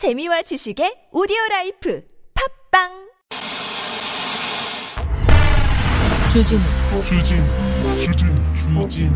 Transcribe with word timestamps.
재미와 0.00 0.40
지식의 0.40 1.12
오디오 1.12 1.36
라이프 1.50 2.02
팝빵! 2.32 2.88
주진우. 6.32 6.62
주진우 7.04 7.44
주진우 8.00 8.86
주진우. 8.86 9.12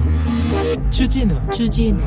주진우 0.90 1.50
주진우. 1.50 2.04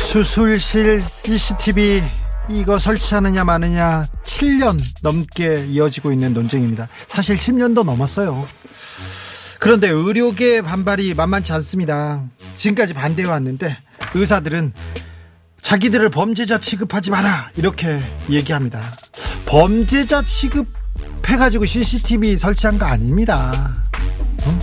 수술실 0.00 1.02
CCTV 1.02 2.21
이거 2.48 2.78
설치하느냐 2.78 3.44
마느냐 3.44 4.06
7년 4.24 4.78
넘게 5.00 5.66
이어지고 5.66 6.12
있는 6.12 6.32
논쟁입니다. 6.34 6.88
사실 7.08 7.36
10년도 7.36 7.84
넘었어요. 7.84 8.46
그런데 9.58 9.88
의료계 9.88 10.62
반발이 10.62 11.14
만만치 11.14 11.52
않습니다. 11.52 12.24
지금까지 12.56 12.94
반대해 12.94 13.28
왔는데 13.28 13.76
의사들은 14.14 14.72
자기들을 15.60 16.10
범죄자 16.10 16.58
취급하지 16.58 17.12
마라 17.12 17.50
이렇게 17.56 18.00
얘기합니다. 18.28 18.80
범죄자 19.46 20.22
취급해가지고 20.24 21.64
CCTV 21.64 22.36
설치한 22.36 22.78
거 22.78 22.86
아닙니다. 22.86 23.72
어? 24.44 24.58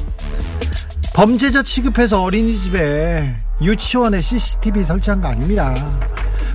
범죄자 1.14 1.64
취급해서 1.64 2.22
어린이집에 2.22 3.36
유치원에 3.62 4.20
CCTV 4.20 4.84
설치한 4.84 5.22
거 5.22 5.30
아닙니다. 5.30 5.98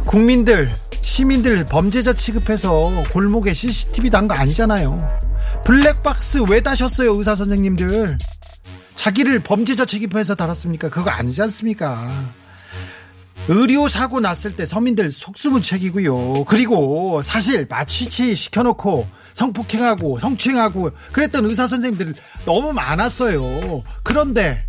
국민들, 0.04 0.74
시민들 1.04 1.64
범죄자 1.66 2.12
취급해서 2.14 3.04
골목에 3.12 3.52
CCTV 3.54 4.10
단 4.10 4.24
거 4.26 4.34
아니잖아요. 4.34 5.06
블랙박스 5.64 6.38
왜 6.48 6.60
다셨어요, 6.60 7.14
의사 7.14 7.34
선생님들? 7.34 8.16
자기를 8.96 9.40
범죄자 9.40 9.84
취급해서 9.84 10.34
달았습니까? 10.34 10.88
그거 10.88 11.10
아니지 11.10 11.42
않습니까? 11.42 12.10
의료 13.48 13.86
사고 13.88 14.20
났을 14.20 14.56
때 14.56 14.64
서민들 14.64 15.12
속수무책이고요. 15.12 16.44
그리고 16.46 17.20
사실 17.22 17.66
마취치 17.68 18.34
시켜놓고 18.34 19.06
성폭행하고 19.34 20.20
성추행하고 20.20 20.90
그랬던 21.12 21.44
의사 21.44 21.66
선생님들 21.68 22.14
너무 22.46 22.72
많았어요. 22.72 23.82
그런데 24.02 24.64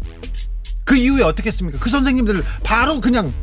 그 0.84 0.98
이후에 0.98 1.24
어떻게 1.24 1.48
했습니까? 1.48 1.80
그 1.80 1.90
선생님들 1.90 2.44
바로 2.64 3.00
그냥 3.00 3.34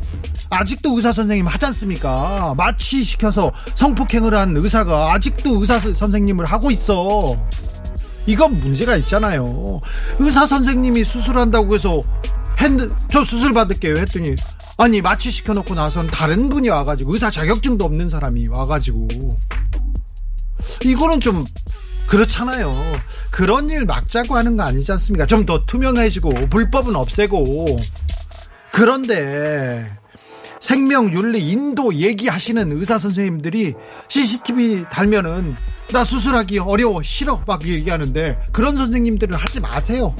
아직도 0.53 0.95
의사 0.95 1.11
선생님 1.11 1.47
하지 1.47 1.65
않습니까? 1.67 2.53
마취 2.57 3.03
시켜서 3.03 3.51
성폭행을 3.75 4.35
한 4.35 4.55
의사가 4.55 5.13
아직도 5.13 5.61
의사 5.61 5.79
선생님을 5.79 6.45
하고 6.45 6.71
있어. 6.71 7.35
이건 8.25 8.59
문제가 8.59 8.95
있잖아요. 8.97 9.81
의사 10.19 10.45
선생님이 10.45 11.03
수술한다고 11.03 11.75
해서 11.75 12.01
했는 12.61 12.91
저 13.11 13.23
수술 13.23 13.51
받을게요 13.53 13.97
했더니 13.97 14.35
아니 14.77 15.01
마취 15.01 15.29
시켜 15.31 15.53
놓고 15.53 15.73
나선 15.75 16.07
다른 16.07 16.49
분이 16.49 16.69
와가지고 16.69 17.13
의사 17.13 17.29
자격증도 17.29 17.83
없는 17.85 18.09
사람이 18.09 18.47
와가지고 18.47 19.07
이거는 20.85 21.19
좀 21.19 21.45
그렇잖아요. 22.07 22.73
그런 23.31 23.69
일 23.69 23.85
막자고 23.85 24.35
하는 24.35 24.55
거 24.57 24.63
아니지 24.63 24.91
않습니까? 24.93 25.25
좀 25.25 25.45
더 25.45 25.59
투명해지고 25.65 26.49
불법은 26.49 26.95
없애고 26.95 27.75
그런데 28.71 29.89
생명 30.63 31.11
윤리 31.11 31.51
인도 31.51 31.93
얘기하시는 31.93 32.71
의사 32.71 32.97
선생님들이 32.97 33.73
CCTV 34.07 34.85
달면은 34.89 35.57
나 35.91 36.05
수술하기 36.05 36.59
어려워 36.59 37.03
싫어 37.03 37.43
막 37.45 37.67
얘기하는데 37.67 38.37
그런 38.53 38.77
선생님들은 38.77 39.35
하지 39.35 39.59
마세요. 39.59 40.15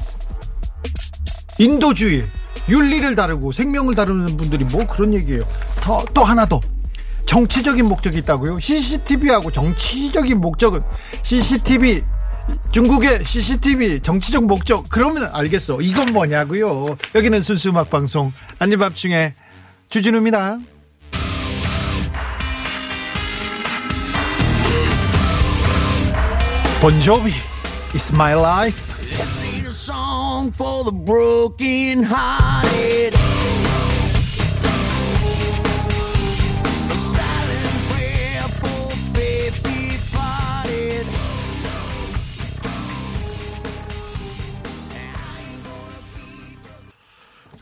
인도주의 1.56 2.26
윤리를 2.68 3.14
다루고 3.14 3.52
생명을 3.52 3.94
다루는 3.94 4.36
분들이 4.36 4.64
뭐 4.64 4.86
그런 4.86 5.14
얘기예요. 5.14 5.44
더, 5.80 6.04
또 6.12 6.22
하나 6.22 6.44
더. 6.44 6.60
정치적인 7.24 7.86
목적이 7.86 8.18
있다고요? 8.18 8.60
CCTV하고 8.60 9.50
정치적인 9.50 10.38
목적은 10.42 10.82
CCTV 11.22 12.04
중국의 12.70 13.24
CCTV 13.24 14.00
정치적 14.00 14.44
목적 14.44 14.84
그러면 14.90 15.30
알겠어. 15.32 15.80
이건 15.80 16.12
뭐냐고요? 16.12 16.98
여기는 17.14 17.40
순수 17.40 17.70
음악 17.70 17.88
방송 17.88 18.30
안니밥 18.58 18.94
중에 18.94 19.34
주진우입니다. 19.93 20.59
본조비 26.81 27.33
It's 27.93 28.11
my 28.13 28.35
life. 28.35 28.77
Sing 29.25 29.65
a 29.65 29.71
song 29.71 30.51
for 30.51 30.83
the 30.83 30.91
broken 30.91 32.03
hearted. 32.03 33.15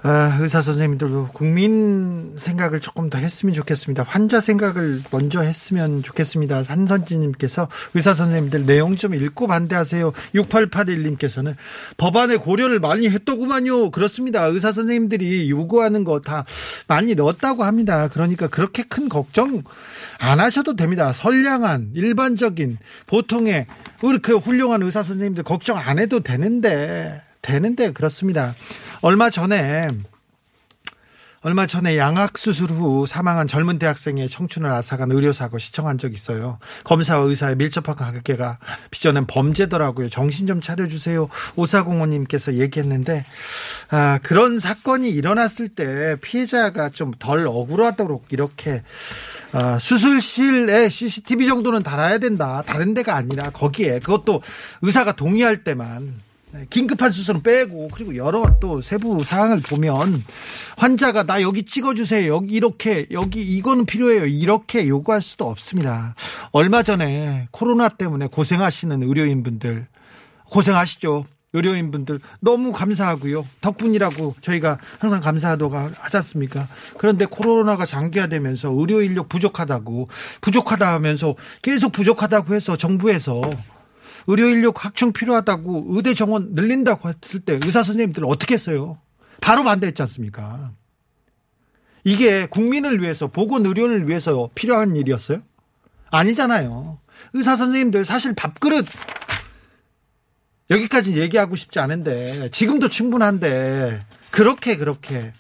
아, 0.05 0.37
의사 0.41 0.63
선생님들도 0.63 1.29
국민 1.33 2.35
생각을 2.37 2.81
조금 2.81 3.11
더 3.11 3.19
했으면 3.19 3.55
좋겠습니다. 3.55 4.03
환자 4.03 4.41
생각을 4.41 5.03
먼저 5.11 5.41
했으면 5.43 6.03
좋겠습니다. 6.03 6.65
산선지님께서 6.65 7.69
의사 7.95 8.15
선생님들 8.15 8.67
내용 8.67 8.97
좀 8.97 9.15
읽고 9.15 9.47
반대하세요. 9.47 10.13
6881님께서는 10.35 11.55
법안에 11.99 12.37
고려를 12.37 12.81
많이 12.81 13.09
했더구만요. 13.11 13.91
그렇습니다. 13.91 14.45
의사 14.47 14.73
선생님들이 14.73 15.51
요구하는 15.51 16.05
거 16.05 16.23
다 16.23 16.45
많이 16.87 17.15
넣었다고 17.15 17.65
합니다. 17.65 18.09
그러니까 18.09 18.47
그렇게 18.47 18.85
큰 18.85 19.09
걱정 19.09 19.63
안 20.19 20.41
하셔도 20.41 20.77
됩니다. 20.77 21.13
선량한 21.13 21.91
일반적인 21.95 22.79
보통의 23.07 23.67
이렇게 24.03 24.33
훌륭한 24.33 24.83
의사 24.83 25.03
선생님들 25.03 25.43
걱정 25.43 25.77
안 25.77 25.99
해도 25.99 26.21
되는데 26.21 27.21
되는데 27.43 27.93
그렇습니다. 27.93 28.55
얼마 29.03 29.31
전에 29.31 29.89
얼마 31.45 31.67
전에 31.67 31.99
양악 31.99 32.39
수술 32.39 32.71
후 32.71 33.05
사망한 33.05 33.49
젊은 33.49 33.81
대학생의 33.81 34.29
청춘을 34.29 34.71
앗아간 34.71 35.11
의료사고 35.11 35.59
시청한 35.59 35.99
적 35.99 36.15
있어요. 36.15 36.61
검사와 36.85 37.25
의사의 37.25 37.57
밀접한 37.57 37.97
관계가 37.97 38.59
빚어낸 38.93 39.27
범죄더라고요. 39.27 40.09
정신 40.09 40.47
좀 40.47 40.61
차려주세요. 40.61 41.29
오사공호님께서 41.57 42.55
얘기했는데 42.55 43.25
아, 43.91 44.21
그런 44.23 44.61
사건이 44.61 45.11
일어났을 45.11 45.69
때 45.69 46.15
피해자가 46.21 46.91
좀 46.91 47.13
덜 47.19 47.45
억울하도록 47.49 48.27
이렇게 48.31 48.85
아, 49.51 49.81
수술실에 49.81 50.89
CCTV 50.89 51.47
정도는 51.47 51.83
달아야 51.83 52.19
된다. 52.19 52.63
다른 52.65 52.95
데가 52.95 53.17
아니라 53.17 53.51
거기에 53.51 53.99
그것도 53.99 54.43
의사가 54.83 55.17
동의할 55.17 55.65
때만 55.65 56.07
네, 56.07 56.32
긴급한 56.71 57.11
수술은 57.11 57.43
빼고 57.43 57.89
그리고 57.93 58.17
여러 58.17 58.59
또 58.61 58.83
세부 58.83 59.25
사항을 59.25 59.61
보면 59.61 60.25
환자가 60.77 61.25
나 61.25 61.41
여기 61.43 61.65
찍어주세요. 61.65 62.33
여기 62.33 62.55
이렇게 62.55 63.07
여기 63.11 63.43
이거는 63.57 63.87
필요해요. 63.87 64.27
이렇게 64.27 64.87
요구할 64.89 65.23
수도 65.23 65.49
없습니다. 65.49 66.15
얼마 66.51 66.83
전에 66.83 67.49
코로나 67.51 67.89
때문에 67.89 68.27
고생하시는 68.27 69.03
의료인분들 69.03 69.87
고생하시죠. 70.51 71.25
의료인분들 71.55 72.21
너무 72.41 72.73
감사하고요. 72.73 73.47
덕분이라고 73.61 74.37
저희가 74.41 74.79
항상 74.99 75.21
감사하다고 75.21 75.77
하지 75.77 76.17
않습니까? 76.17 76.67
그런데 76.97 77.27
코로나가 77.27 77.85
장기화되면서 77.85 78.71
의료 78.71 79.03
인력 79.03 79.29
부족하다고 79.29 80.09
부족하다 80.41 80.93
하면서 80.95 81.35
계속 81.61 81.93
부족하다고 81.93 82.55
해서 82.55 82.77
정부에서 82.77 83.43
의료 84.27 84.49
인력 84.49 84.85
확충 84.85 85.13
필요하다고 85.13 85.87
의대 85.89 86.15
정원 86.15 86.55
늘린다고 86.55 87.09
했을 87.09 87.41
때 87.41 87.55
의사 87.55 87.83
선생님들은 87.83 88.29
어떻게 88.29 88.55
했어요? 88.55 88.99
바로 89.41 89.65
반대했지 89.65 90.01
않습니까? 90.03 90.73
이게 92.05 92.47
국민을 92.47 93.01
위해서 93.01 93.27
보건 93.29 93.65
의료를 93.67 94.09
위해서 94.09 94.51
필요한 94.55 94.97
일이었어요? 94.97 95.43
아니잖아요. 96.11 96.99
의사 97.33 97.57
선생님들 97.57 98.05
사실 98.05 98.35
밥그릇 98.35 98.87
여기까지 100.71 101.17
얘기하고 101.17 101.57
싶지 101.57 101.79
않은데 101.81 102.49
지금도 102.51 102.89
충분한데 102.89 104.05
그렇게 104.31 104.77
그렇게 104.77 105.33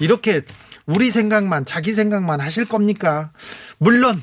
이렇게 0.00 0.42
우리 0.86 1.10
생각만 1.10 1.64
자기 1.64 1.92
생각만 1.92 2.40
하실 2.40 2.64
겁니까? 2.66 3.32
물론 3.78 4.22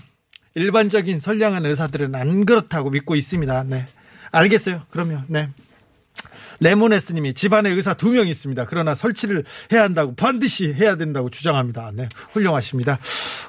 일반적인 0.55 1.19
선량한 1.19 1.65
의사들은 1.65 2.15
안 2.15 2.45
그렇다고 2.45 2.89
믿고 2.89 3.15
있습니다. 3.15 3.63
네. 3.63 3.87
알겠어요. 4.31 4.81
그러면, 4.89 5.25
네. 5.27 5.49
레모네스님이 6.61 7.33
집안에 7.33 7.69
의사 7.71 7.93
두 7.93 8.11
명 8.11 8.27
있습니다. 8.27 8.65
그러나 8.65 8.93
설치를 8.93 9.43
해야 9.71 9.83
한다고 9.83 10.15
반드시 10.15 10.73
해야 10.73 10.95
된다고 10.95 11.29
주장합니다. 11.29 11.91
네, 11.93 12.09
훌륭하십니다. 12.29 12.99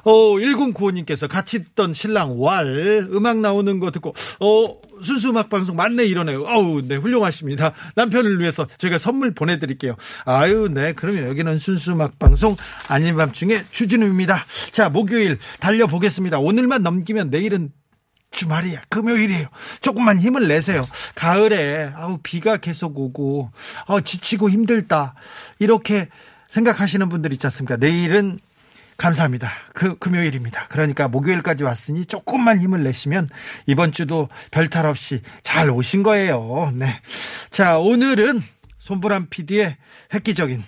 어, 0.04 0.12
1095님께서 0.12 1.28
같이 1.28 1.58
있던 1.58 1.94
신랑 1.94 2.40
왈 2.40 3.08
음악 3.12 3.38
나오는 3.38 3.78
거 3.80 3.90
듣고 3.90 4.14
어 4.40 4.76
순수 5.02 5.30
음악 5.30 5.50
방송 5.50 5.74
맞네 5.76 6.04
이러네요. 6.04 6.42
어우, 6.42 6.82
네, 6.86 6.96
훌륭하십니다. 6.96 7.72
남편을 7.96 8.38
위해서 8.40 8.66
저희가 8.78 8.98
선물 8.98 9.34
보내드릴게요. 9.34 9.96
아유, 10.24 10.68
네, 10.72 10.92
그러면 10.94 11.28
여기는 11.28 11.58
순수 11.58 11.92
음악 11.92 12.18
방송 12.18 12.56
아닌 12.88 13.16
밤중에 13.16 13.64
주진우입니다. 13.72 14.44
자, 14.70 14.88
목요일 14.88 15.38
달려보겠습니다. 15.60 16.38
오늘만 16.38 16.82
넘기면 16.82 17.30
내일은 17.30 17.70
주말이야. 18.32 18.82
금요일이에요. 18.88 19.46
조금만 19.80 20.18
힘을 20.18 20.48
내세요. 20.48 20.86
가을에 21.14 21.92
아우 21.94 22.18
비가 22.22 22.56
계속 22.56 22.98
오고 22.98 23.50
아 23.86 24.00
지치고 24.00 24.50
힘들다. 24.50 25.14
이렇게 25.58 26.08
생각하시는 26.48 27.08
분들 27.08 27.32
있지 27.32 27.46
않습니까? 27.46 27.76
내일은 27.76 28.40
감사합니다. 28.96 29.50
그 29.74 29.98
금요일입니다. 29.98 30.66
그러니까 30.68 31.08
목요일까지 31.08 31.64
왔으니 31.64 32.06
조금만 32.06 32.60
힘을 32.60 32.84
내시면 32.84 33.28
이번 33.66 33.92
주도 33.92 34.28
별탈 34.50 34.86
없이 34.86 35.22
잘 35.42 35.70
오신 35.70 36.02
거예요. 36.02 36.72
네. 36.74 37.00
자, 37.50 37.78
오늘은 37.78 38.42
손보람 38.78 39.28
PD의 39.30 39.76
획기적인 40.12 40.64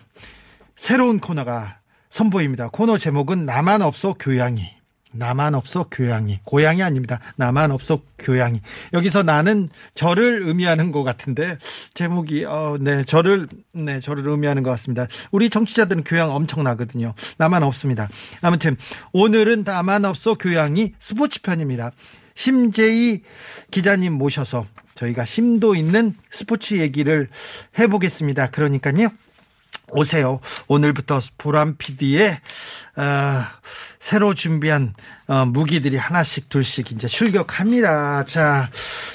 새로운 0.76 1.20
코너가 1.20 1.78
선보입니다. 2.08 2.68
코너 2.68 2.98
제목은 2.98 3.46
나만 3.46 3.82
없어 3.82 4.14
교양이. 4.14 4.83
나만 5.14 5.54
없어 5.54 5.86
교양이. 5.90 6.40
고양이 6.44 6.82
아닙니다. 6.82 7.20
나만 7.36 7.70
없어 7.70 8.02
교양이. 8.18 8.60
여기서 8.92 9.22
나는 9.22 9.68
저를 9.94 10.42
의미하는 10.42 10.92
것 10.92 11.02
같은데 11.02 11.58
제목이 11.94 12.44
어, 12.44 12.76
네, 12.80 13.04
저를 13.04 13.48
네, 13.72 14.00
저를 14.00 14.28
의미하는 14.28 14.62
것 14.62 14.70
같습니다. 14.70 15.06
우리 15.30 15.50
정치자들은 15.50 16.04
교양 16.04 16.34
엄청나거든요. 16.34 17.14
나만 17.38 17.62
없습니다. 17.62 18.08
아무튼 18.40 18.76
오늘은 19.12 19.64
나만 19.64 20.04
없어 20.04 20.34
교양이 20.34 20.94
스포츠 20.98 21.40
편입니다. 21.42 21.92
심재희 22.34 23.22
기자님 23.70 24.12
모셔서 24.14 24.66
저희가 24.96 25.24
심도 25.24 25.74
있는 25.74 26.14
스포츠 26.30 26.74
얘기를 26.74 27.28
해보겠습니다. 27.78 28.50
그러니까요. 28.50 29.10
오세요. 29.90 30.40
오늘부터 30.66 31.20
보람 31.38 31.76
PD의 31.76 32.40
어, 32.96 33.44
새로 34.04 34.34
준비한 34.34 34.92
어, 35.28 35.46
무기들이 35.46 35.96
하나씩 35.96 36.50
둘씩 36.50 36.92
이제 36.92 37.08
출격합니다. 37.08 38.26
자, 38.26 38.68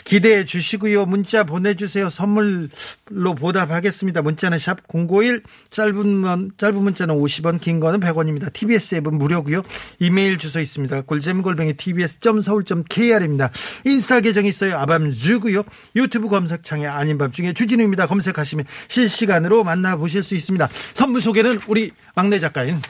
기대해 0.03 0.45
주시고요. 0.45 1.05
문자 1.05 1.43
보내주세요. 1.43 2.09
선물로 2.09 3.35
보답하겠습니다. 3.37 4.23
문자는 4.23 4.57
샵 4.57 4.79
051, 4.87 5.43
짧은, 5.69 6.07
문, 6.07 6.51
짧은 6.57 6.81
문자는 6.81 7.13
50원, 7.13 7.61
긴 7.61 7.79
거는 7.79 7.99
100원입니다. 7.99 8.51
TBS 8.51 8.95
앱은 8.95 9.13
무료고요. 9.19 9.61
이메일 9.99 10.39
주소 10.39 10.59
있습니다. 10.59 11.01
골잼골뱅이 11.01 11.75
tbs.서울.kr입니다. 11.77 13.51
인스타 13.85 14.21
계정 14.21 14.47
있어요. 14.47 14.75
아밤주고요. 14.79 15.61
유튜브 15.97 16.29
검색창에 16.29 16.87
아닌 16.87 17.19
밤 17.19 17.31
중에 17.31 17.53
주진우입니다. 17.53 18.07
검색하시면 18.07 18.65
실시간으로 18.87 19.63
만나보실 19.63 20.23
수 20.23 20.33
있습니다. 20.33 20.67
선물 20.95 21.21
소개는 21.21 21.59
우리 21.67 21.91
막내 22.15 22.39
작가인 22.39 22.81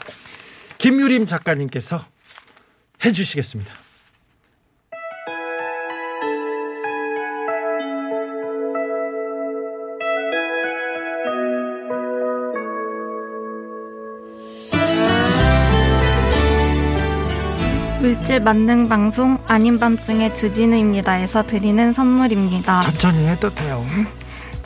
김유림 0.79 1.25
작가님께서 1.25 2.03
해주시겠습니다. 3.03 3.73
물질 17.99 18.39
만능 18.39 18.87
방송 18.87 19.37
아닌 19.47 19.77
밤중에 19.79 20.33
주진우입니다에서 20.33 21.43
드리는 21.43 21.91
선물입니다. 21.91 22.81
천천히 22.81 23.27
해도 23.27 23.53
돼요. 23.53 23.85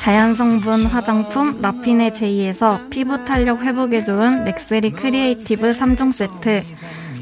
자연 0.03 0.35
성분 0.35 0.85
화장품 0.87 1.61
라피네 1.61 2.11
제이에서 2.11 2.77
피부 2.89 3.23
탄력 3.23 3.61
회복에 3.61 4.03
좋은 4.03 4.43
렉스리 4.43 4.91
크리에이티브 4.91 5.71
3종 5.71 6.11
세트. 6.11 6.61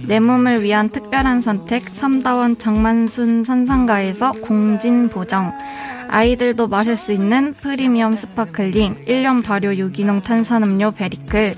내 0.08 0.20
몸을 0.20 0.64
위한 0.64 0.90
특별한 0.90 1.42
선택 1.42 1.84
삼다원 1.84 2.58
장만순 2.58 3.44
산상가에서 3.44 4.32
공진 4.32 5.10
보정. 5.10 5.52
아이들도 6.10 6.68
마실 6.70 6.98
수 6.98 7.12
있는 7.12 7.54
프리미엄 7.54 8.16
sparkling 8.16 9.06
1년 9.06 9.44
발효 9.44 9.76
유기농 9.76 10.22
탄산음료 10.22 10.90
베리클. 10.94 11.54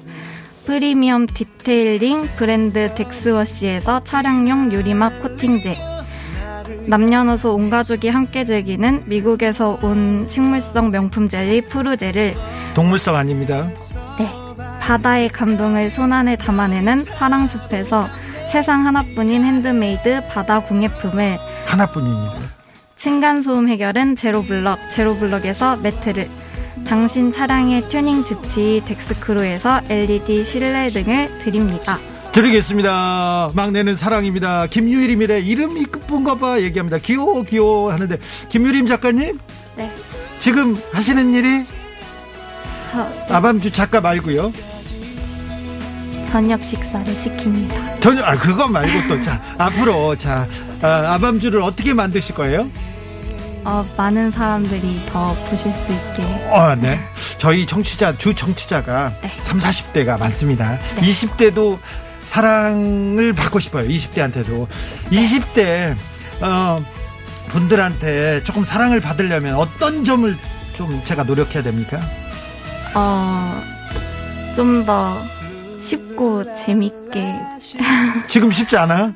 프리미엄 0.66 1.26
detailing 1.26 2.32
브랜드 2.36 2.94
덱스워시에서 2.96 4.04
차량용 4.04 4.74
유리막 4.74 5.22
코팅제 5.22 5.93
남녀노소 6.88 7.56
온 7.56 7.70
가족이 7.70 8.10
함께 8.10 8.46
즐기는 8.46 9.04
미국에서 9.06 9.80
온 9.82 10.26
식물성 10.28 10.92
명품 10.92 11.28
젤리 11.30 11.62
푸르제를 11.68 12.34
동물성 12.74 13.16
아닙니다. 13.16 13.68
네, 14.20 14.30
바다의 14.82 15.30
감동을 15.30 15.90
손안에 15.90 16.36
담아내는 16.36 17.06
파랑숲에서 17.06 18.08
세상 18.52 18.86
하나뿐인 18.86 19.44
핸드메이드 19.44 20.28
바다 20.30 20.60
공예품을 20.62 21.40
하나뿐입니다. 21.66 22.34
층간소음 22.98 23.68
해결은 23.70 24.16
제로블럭 24.16 24.92
제로블럭에서 24.92 25.78
매트를 25.78 26.30
당신 26.88 27.32
차량의 27.32 27.90
튜닝 27.90 28.24
주치 28.24 28.82
덱스크루에서 28.86 29.82
LED 29.90 30.44
실내 30.44 30.88
등을 30.88 31.40
드립니다. 31.40 31.98
드리겠습니다. 32.34 33.52
막내는 33.54 33.96
사랑입니다. 33.96 34.66
김유일임이래. 34.68 35.40
이름이 35.42 35.82
이쁜가 35.82 36.36
봐 36.40 36.60
얘기합니다. 36.62 36.98
귀여워 36.98 37.44
귀여워 37.44 37.92
하는데 37.94 38.18
김유림 38.50 38.88
작가님 38.88 39.40
네, 39.76 39.92
지금 40.40 40.76
하시는 40.92 41.34
일이 41.34 41.64
저 42.88 43.08
아밤주 43.30 43.72
작가 43.72 44.02
말고요. 44.02 44.52
저녁 46.28 46.64
식사를 46.64 47.06
시킵니다. 47.16 48.02
전혀 48.02 48.24
아 48.24 48.36
그거 48.36 48.68
말고 48.68 49.08
또 49.08 49.22
자 49.22 49.40
앞으로 49.60 50.16
자 50.18 50.48
아, 50.82 51.14
아밤주를 51.14 51.62
어떻게 51.62 51.94
만드실 51.94 52.34
거예요? 52.34 52.68
어, 53.66 53.86
많은 53.96 54.30
사람들이 54.32 55.00
더 55.10 55.34
보실 55.50 55.72
수 55.74 55.92
있게 55.94 56.24
어, 56.50 56.76
네. 56.76 57.00
저희 57.38 57.66
청취자, 57.66 58.18
주 58.18 58.34
청취자가 58.34 59.14
네. 59.22 59.32
3, 59.44 59.60
40대가 59.60 60.20
많습니다. 60.20 60.78
네. 60.96 61.02
20대도 61.02 61.78
사랑을 62.24 63.34
받고 63.34 63.60
싶어요. 63.60 63.88
20대한테도. 63.88 64.68
20대, 65.12 65.96
어, 66.42 66.84
분들한테 67.50 68.44
조금 68.44 68.66
사랑을 68.66 69.00
받으려면 69.00 69.56
어떤 69.56 70.04
점을 70.06 70.36
좀 70.76 71.02
제가 71.04 71.24
노력해야 71.24 71.62
됩니까? 71.64 72.00
어, 72.96 73.62
좀 74.56 74.86
더 74.86 75.18
쉽고 75.80 76.44
재밌게 76.56 77.36
지금 78.28 78.52
쉽지 78.52 78.78
않아? 78.78 79.14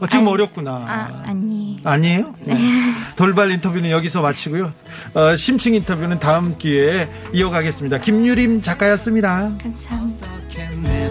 어, 0.00 0.06
지금 0.06 0.24
아니, 0.24 0.28
어렵구나. 0.32 0.70
아 0.86 1.22
아니 1.24 1.80
아니에요? 1.82 2.34
네. 2.40 2.58
돌발 3.16 3.50
인터뷰는 3.52 3.90
여기서 3.90 4.20
마치고요. 4.20 4.72
어, 5.14 5.36
심층 5.36 5.74
인터뷰는 5.74 6.18
다음 6.18 6.58
기회에 6.58 7.08
이어가겠습니다. 7.32 7.98
김유림 7.98 8.60
작가였습니다. 8.62 9.52
감사합니다. 9.62 10.26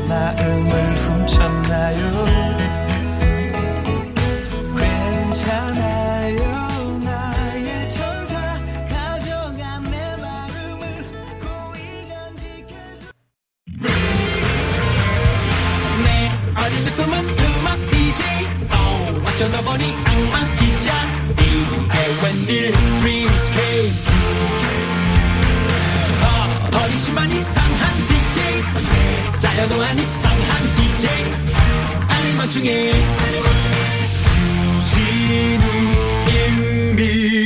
내 0.04 0.10
마음을 0.10 0.72
훔쳤나요? 0.98 2.26
괜찮아요 4.78 6.42
나의 7.04 7.90
천사. 7.90 8.34
가져간 8.90 9.84
내 9.90 9.98
마음을 10.18 10.84
고이 11.40 11.82
간직해줘. 12.10 13.04
내 16.04 16.08
어린 16.60 16.76
꿈은 16.98 17.14
음악 17.40 17.68
DJ 17.90 18.20
어, 18.72 18.74
어쩌다 19.26 19.56
보니 19.62 19.84
악마 20.06 20.34
기자 20.56 20.88
이게 21.40 21.96
웬일 22.24 22.52
안 29.62 30.00
이상한 30.00 30.76
DJ. 30.76 31.10
아닌 32.08 32.38
것 32.38 32.50
중에. 32.50 32.92
주진우입니다 36.56 37.44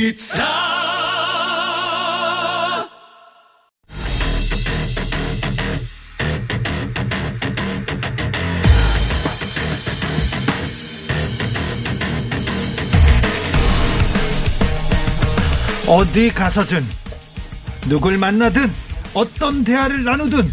어디 15.86 16.30
가서든 16.30 16.86
누굴 17.86 18.18
만나든 18.18 18.72
어떤 19.14 19.64
대화를 19.64 20.04
나누든 20.04 20.52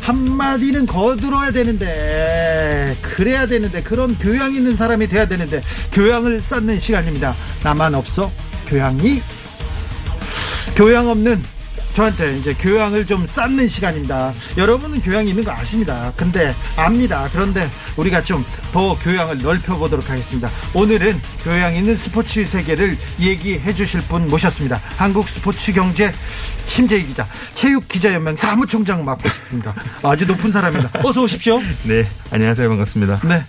한마디는 0.00 0.86
거들어야 0.86 1.50
되는데 1.52 2.96
그래야 3.02 3.46
되는데 3.46 3.82
그런 3.82 4.16
교양 4.18 4.52
있는 4.52 4.76
사람이 4.76 5.08
돼야 5.08 5.26
되는데 5.26 5.60
교양을 5.92 6.40
쌓는 6.40 6.80
시간입니다. 6.80 7.34
나만 7.62 7.94
없어 7.94 8.30
교양이 8.66 9.22
교양 10.74 11.08
없는 11.08 11.42
저한테 11.94 12.36
이제 12.38 12.54
교양을 12.54 13.06
좀 13.06 13.26
쌓는 13.26 13.68
시간입니다. 13.68 14.32
여러분은 14.56 15.00
교양이 15.02 15.30
있는 15.30 15.44
거 15.44 15.50
아십니다. 15.52 16.12
근데 16.16 16.54
압니다. 16.76 17.28
그런데 17.32 17.68
우리가 17.96 18.22
좀 18.22 18.44
더 18.72 18.96
교양을 18.98 19.38
넓혀 19.42 19.76
보도록 19.76 20.08
하겠습니다. 20.08 20.48
오늘은 20.74 21.20
교양 21.42 21.74
있는 21.74 21.96
스포츠 21.96 22.44
세계를 22.44 22.96
얘기해 23.18 23.74
주실 23.74 24.00
분 24.02 24.28
모셨습니다. 24.28 24.80
한국 24.96 25.28
스포츠 25.28 25.72
경제 25.72 26.12
심재희 26.66 27.06
기자, 27.06 27.26
체육 27.54 27.88
기자 27.88 28.14
연맹 28.14 28.36
사무총장 28.36 29.04
맡고 29.04 29.26
있습니다. 29.26 29.74
아주 30.04 30.24
높은 30.26 30.52
사람입니다. 30.52 31.00
어서 31.04 31.22
오십시오. 31.22 31.60
네, 31.82 32.06
안녕하세요. 32.30 32.68
반갑습니다. 32.68 33.20
네. 33.26 33.44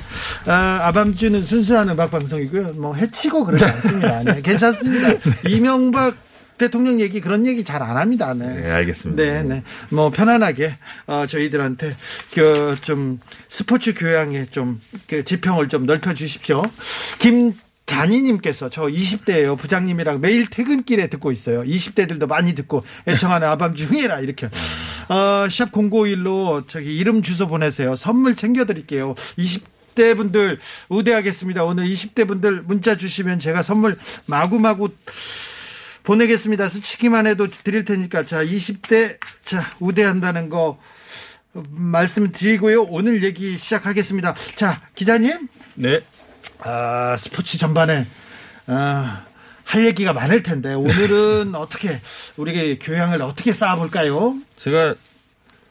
아, 0.47 0.79
아밤주는 0.87 1.43
순수한 1.43 1.89
음악 1.89 2.09
방송이고요. 2.09 2.73
뭐 2.77 2.95
해치고 2.95 3.45
그러지 3.45 3.63
않습니다. 3.65 4.23
네, 4.23 4.41
괜찮습니다. 4.41 5.09
이명박 5.47 6.15
대통령 6.61 7.01
얘기 7.01 7.21
그런 7.21 7.45
얘기 7.47 7.63
잘 7.63 7.81
안 7.81 7.97
합니다. 7.97 8.33
네. 8.35 8.61
네, 8.61 8.69
알겠습니다. 8.69 9.23
네, 9.23 9.41
네. 9.43 9.63
뭐 9.89 10.11
편안하게 10.11 10.75
어, 11.07 11.25
저희들한테 11.27 11.95
그 12.33 12.75
좀 12.81 13.19
스포츠 13.49 13.93
교양에 13.93 14.45
좀그 14.45 15.23
지평을 15.25 15.67
좀 15.69 15.85
넓혀 15.85 16.13
주십시오. 16.13 16.63
김 17.19 17.53
단이님께서 17.85 18.69
저 18.69 18.83
20대예요. 18.83 19.57
부장님이랑 19.57 20.21
매일 20.21 20.47
퇴근길에 20.49 21.07
듣고 21.09 21.31
있어요. 21.31 21.63
20대들도 21.63 22.27
많이 22.27 22.53
듣고 22.55 22.83
애청하는 23.07 23.47
아밤주 23.47 23.85
흥해라 23.85 24.19
이렇게. 24.21 24.45
어, 25.09 25.47
샵 25.49 25.71
0951로 25.71 26.67
저기 26.67 26.95
이름 26.97 27.21
주소 27.21 27.47
보내세요. 27.47 27.95
선물 27.95 28.35
챙겨드릴게요. 28.35 29.15
20대 29.37 30.15
분들 30.15 30.59
우대하겠습니다. 30.89 31.63
오늘 31.65 31.85
20대 31.85 32.27
분들 32.27 32.61
문자 32.61 32.95
주시면 32.95 33.39
제가 33.39 33.61
선물 33.63 33.97
마구마구 34.25 34.89
보내겠습니다. 36.03 36.67
스치기만 36.67 37.27
해도 37.27 37.47
드릴 37.47 37.85
테니까 37.85 38.25
자 38.25 38.43
20대 38.43 39.17
자 39.43 39.75
우대한다는 39.79 40.49
거 40.49 40.79
말씀드리고요. 41.53 42.83
오늘 42.83 43.23
얘기 43.23 43.57
시작하겠습니다. 43.57 44.35
자 44.55 44.81
기자님 44.95 45.47
네. 45.75 46.01
아, 46.59 47.15
스포츠 47.17 47.57
전반에 47.57 48.05
아, 48.67 49.25
할 49.63 49.85
얘기가 49.85 50.13
많을 50.13 50.43
텐데 50.43 50.73
오늘은 50.73 51.53
어떻게 51.55 52.01
우리 52.37 52.77
교양을 52.79 53.21
어떻게 53.21 53.53
쌓아볼까요? 53.53 54.37
제가 54.55 54.95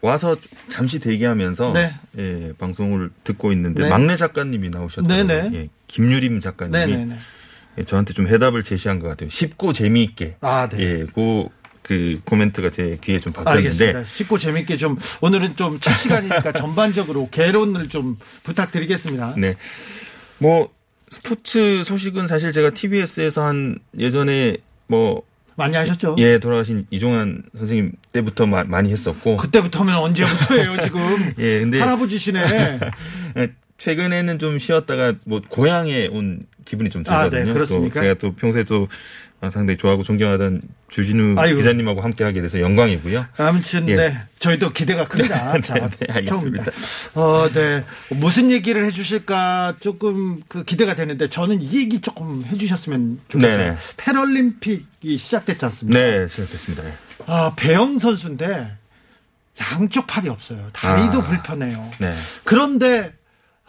와서 0.00 0.36
잠시 0.70 0.98
대기하면서 0.98 1.72
네. 1.74 1.94
예, 2.18 2.52
방송을 2.56 3.10
듣고 3.24 3.52
있는데 3.52 3.82
네. 3.84 3.88
막내 3.88 4.16
작가님이 4.16 4.70
나오셨더라고요. 4.70 5.26
네네. 5.26 5.56
예, 5.56 5.68
김유림 5.88 6.40
작가님이 6.40 6.86
네네네. 6.86 7.18
예, 7.80 7.84
저한테 7.84 8.12
좀 8.14 8.26
해답을 8.28 8.62
제시한 8.62 8.98
것 9.00 9.08
같아요. 9.08 9.30
쉽고 9.30 9.72
재미있게. 9.72 10.36
아, 10.40 10.68
네. 10.68 10.78
예, 10.82 11.06
그, 11.14 11.46
그 11.82 12.20
코멘트가 12.24 12.70
제 12.70 12.98
귀에 13.02 13.18
좀 13.18 13.32
박혔는데 13.32 13.68
알겠습니다. 13.68 14.04
쉽고 14.04 14.38
재밌게 14.38 14.76
좀 14.76 14.98
오늘은 15.20 15.56
좀 15.56 15.78
첫 15.80 15.92
시간이니까 15.94 16.52
전반적으로 16.54 17.28
개론을 17.30 17.88
좀 17.88 18.18
부탁드리겠습니다. 18.42 19.34
네. 19.38 19.54
뭐 20.38 20.68
스포츠 21.08 21.82
소식은 21.84 22.26
사실 22.26 22.52
제가 22.52 22.70
TBS에서 22.70 23.44
한 23.44 23.78
예전에 23.98 24.56
뭐 24.86 25.22
많이 25.56 25.74
하셨죠? 25.76 26.16
예, 26.18 26.38
돌아가신 26.38 26.86
이종환 26.90 27.42
선생님 27.56 27.92
때부터 28.12 28.46
마- 28.46 28.64
많이 28.64 28.90
했었고 28.92 29.36
그때부터면 29.38 29.94
언제부터예요 29.96 30.76
지금? 30.84 31.00
예, 31.38 31.60
근데 31.60 31.80
할아버지시네. 31.80 32.78
예, 33.36 33.52
최근에는 33.78 34.38
좀 34.38 34.58
쉬었다가 34.58 35.14
뭐 35.24 35.40
고향에 35.48 36.06
온 36.08 36.44
기분이 36.70 36.88
좀 36.88 37.02
아, 37.08 37.24
들거든요. 37.24 37.46
네, 37.46 37.52
그렇습니까? 37.52 37.94
또 37.94 38.00
제가 38.00 38.14
또 38.14 38.32
평소에 38.32 38.62
또 38.62 38.86
상당히 39.50 39.76
좋아하고 39.76 40.04
존경하던 40.04 40.60
주진우 40.88 41.34
아이고. 41.36 41.56
기자님하고 41.56 42.00
함께 42.00 42.22
하게 42.22 42.42
돼서 42.42 42.60
영광이고요. 42.60 43.26
아무튼 43.38 43.88
예. 43.88 43.96
네 43.96 44.18
저희도 44.38 44.70
기대가 44.70 45.08
큽니다. 45.08 45.52
네, 45.58 45.60
자, 45.62 45.74
네, 45.74 46.06
알겠습니다. 46.08 46.70
어, 47.14 47.48
네 47.52 47.84
무슨 48.10 48.52
얘기를 48.52 48.84
해주실까 48.84 49.76
조금 49.80 50.40
그 50.46 50.64
기대가 50.64 50.94
되는데 50.94 51.28
저는 51.28 51.60
이 51.60 51.78
얘기 51.78 52.00
조금 52.00 52.44
해주셨으면 52.44 53.20
좋겠어요. 53.28 53.56
네네. 53.56 53.76
패럴림픽이 53.96 55.18
시작됐지 55.18 55.64
않습니까? 55.64 55.98
네, 55.98 56.28
시작됐습니다. 56.28 56.84
예. 56.86 56.92
아 57.26 57.52
배영 57.56 57.98
선수인데 57.98 58.76
양쪽 59.60 60.06
팔이 60.06 60.28
없어요. 60.28 60.68
다리도 60.72 61.18
아. 61.18 61.24
불편해요. 61.24 61.90
네. 61.98 62.14
그런데 62.44 63.12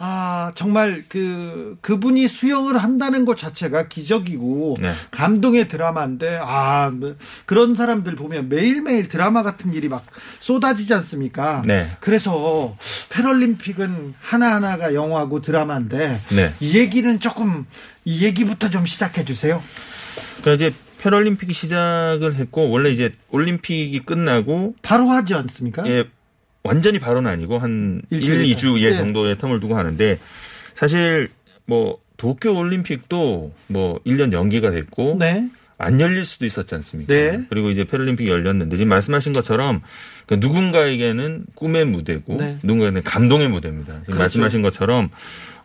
아 0.04 0.50
정말 0.56 1.04
그 1.08 1.78
그분이 1.80 2.26
수영을 2.26 2.76
한다는 2.76 3.24
것 3.24 3.38
자체가 3.38 3.86
기적이고 3.86 4.78
네. 4.80 4.90
감동의 5.12 5.68
드라마인데 5.68 6.38
아뭐 6.42 7.14
그런 7.46 7.76
사람들 7.76 8.16
보면 8.16 8.48
매일매일 8.48 9.08
드라마 9.08 9.44
같은 9.44 9.72
일이 9.72 9.88
막 9.88 10.04
쏟아지지 10.40 10.92
않습니까? 10.94 11.62
네. 11.64 11.86
그래서 12.00 12.76
패럴림픽은 13.10 14.14
하나하나가 14.20 14.92
영화고 14.92 15.40
드라마인데 15.40 16.20
네. 16.34 16.52
이 16.58 16.76
얘기는 16.76 17.20
조금 17.20 17.64
이 18.04 18.24
얘기부터 18.24 18.70
좀 18.70 18.86
시작해 18.86 19.24
주세요. 19.24 19.62
그러니까 20.40 20.54
이제 20.54 20.74
패럴림픽이 20.98 21.52
시작을 21.52 22.34
했고 22.34 22.70
원래 22.70 22.90
이제 22.90 23.12
올림픽이 23.30 24.00
끝나고 24.00 24.74
바로 24.82 25.10
하지 25.10 25.34
않습니까? 25.34 25.86
예, 25.86 26.06
완전히 26.62 26.98
바로는 26.98 27.30
아니고 27.30 27.58
한 27.58 28.02
일주일 28.10 28.44
1, 28.44 28.54
2주 28.54 28.80
예 28.80 28.90
네. 28.90 28.96
정도의 28.96 29.36
텀을 29.36 29.60
두고 29.60 29.76
하는데 29.76 30.18
사실 30.74 31.28
뭐 31.66 31.98
도쿄 32.16 32.52
올림픽도 32.52 33.52
뭐 33.68 34.00
1년 34.06 34.32
연기가 34.32 34.70
됐고 34.70 35.16
네. 35.18 35.48
안 35.78 36.00
열릴 36.00 36.24
수도 36.24 36.46
있었지 36.46 36.74
않습니까? 36.76 37.12
네. 37.12 37.44
그리고 37.48 37.70
이제 37.70 37.82
패럴림픽이 37.82 38.30
열렸는데 38.30 38.76
지금 38.76 38.90
말씀하신 38.90 39.32
것처럼 39.32 39.82
그 40.26 40.34
누군가에게는 40.34 41.46
꿈의 41.56 41.86
무대고 41.86 42.36
네. 42.36 42.58
누군가에게는 42.62 43.02
감동의 43.02 43.48
무대입니다. 43.48 43.92
지금 43.92 44.04
그렇죠. 44.04 44.20
말씀하신 44.20 44.62
것처럼 44.62 45.10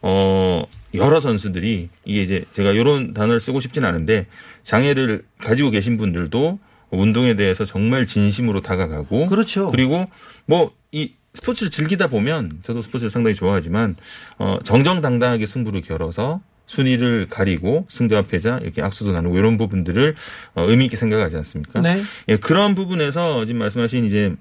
어 0.02 0.64
여러 0.96 1.20
선수들이 1.20 1.90
이게 2.06 2.22
이제 2.24 2.46
제가 2.52 2.72
이런 2.72 3.14
단어를 3.14 3.40
쓰고 3.40 3.60
싶진 3.60 3.86
않은데 3.86 4.26
장애를 4.64 5.22
가지고 5.38 5.70
계신 5.70 5.98
분들도 5.98 6.60
운동에 6.90 7.36
대해서 7.36 7.66
정말 7.66 8.08
진심으로 8.08 8.62
다가가고 8.62 9.28
그렇죠. 9.28 9.68
그리고 9.68 10.06
뭐 10.46 10.72
이 10.92 11.12
스포츠를 11.34 11.70
즐기다 11.70 12.08
보면 12.08 12.60
저도 12.64 12.82
스포츠를 12.82 13.12
상당히 13.12 13.36
좋아하지만 13.36 13.96
어 14.38 14.60
정정당당하게 14.64 15.46
승부를 15.46 15.82
겨뤄서 15.82 16.42
순위를 16.66 17.28
가리고 17.30 17.86
승자와 17.90 18.24
패자 18.24 18.60
이렇게 18.62 18.82
악수도 18.82 19.12
나누고 19.14 19.38
이런 19.38 19.58
부분들을 19.58 20.16
어, 20.56 20.64
의미 20.70 20.86
있게 20.86 20.98
생각하지 20.98 21.38
않습니까? 21.38 21.82
네. 21.82 22.02
예, 22.28 22.38
그런 22.38 22.76
부분에서 22.76 23.46
지금 23.46 23.60
말씀하신 23.60 24.06
이제 24.06 24.36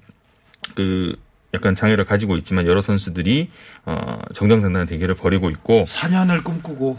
그 0.75 1.17
약간 1.55 1.75
장애를 1.75 2.05
가지고 2.05 2.37
있지만 2.37 2.67
여러 2.67 2.83
선수들이 2.83 3.51
어 3.87 4.19
정정당당한 4.35 4.87
대결을 4.87 5.15
벌이고 5.15 5.51
있고 5.51 5.85
4년을 5.89 6.43
꿈꾸고 6.43 6.99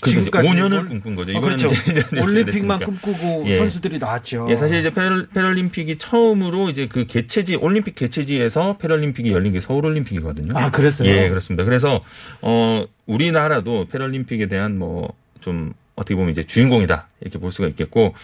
그 0.00 0.10
지금까지 0.10 0.48
5년을 0.48 0.72
올- 0.78 0.88
꿈꾼 0.88 1.14
거죠. 1.16 1.36
어, 1.36 1.40
그렇죠. 1.40 1.66
이제 1.66 2.00
1년이 2.02 2.22
올림픽만. 2.22 2.80
꿈꾸고 2.80 3.44
예. 3.46 3.58
선수들이 3.58 3.98
나왔죠. 3.98 4.46
예, 4.50 4.56
사실 4.56 4.78
이제 4.78 4.92
패럴, 4.92 5.26
패럴림픽이 5.34 5.98
처음으로 5.98 6.70
이제 6.70 6.86
그 6.86 7.06
개최지 7.06 7.56
올림픽 7.56 7.94
개최지에서 7.94 8.78
패럴림픽이 8.78 9.32
열린 9.32 9.52
게 9.52 9.60
서울올림픽이거든요. 9.60 10.52
아, 10.56 10.70
그랬어요? 10.70 11.08
예, 11.08 11.28
그렇습니다. 11.28 11.64
그래서 11.64 12.02
어 12.40 12.84
우리나라도 13.06 13.86
패럴림픽에 13.90 14.46
대한 14.48 14.78
뭐 14.78 15.08
좀 15.40 15.74
어떻게 15.94 16.14
보면 16.14 16.30
이제 16.30 16.42
주인공이다 16.42 17.06
이렇게 17.20 17.38
볼 17.38 17.52
수가 17.52 17.68
있겠고 17.68 18.14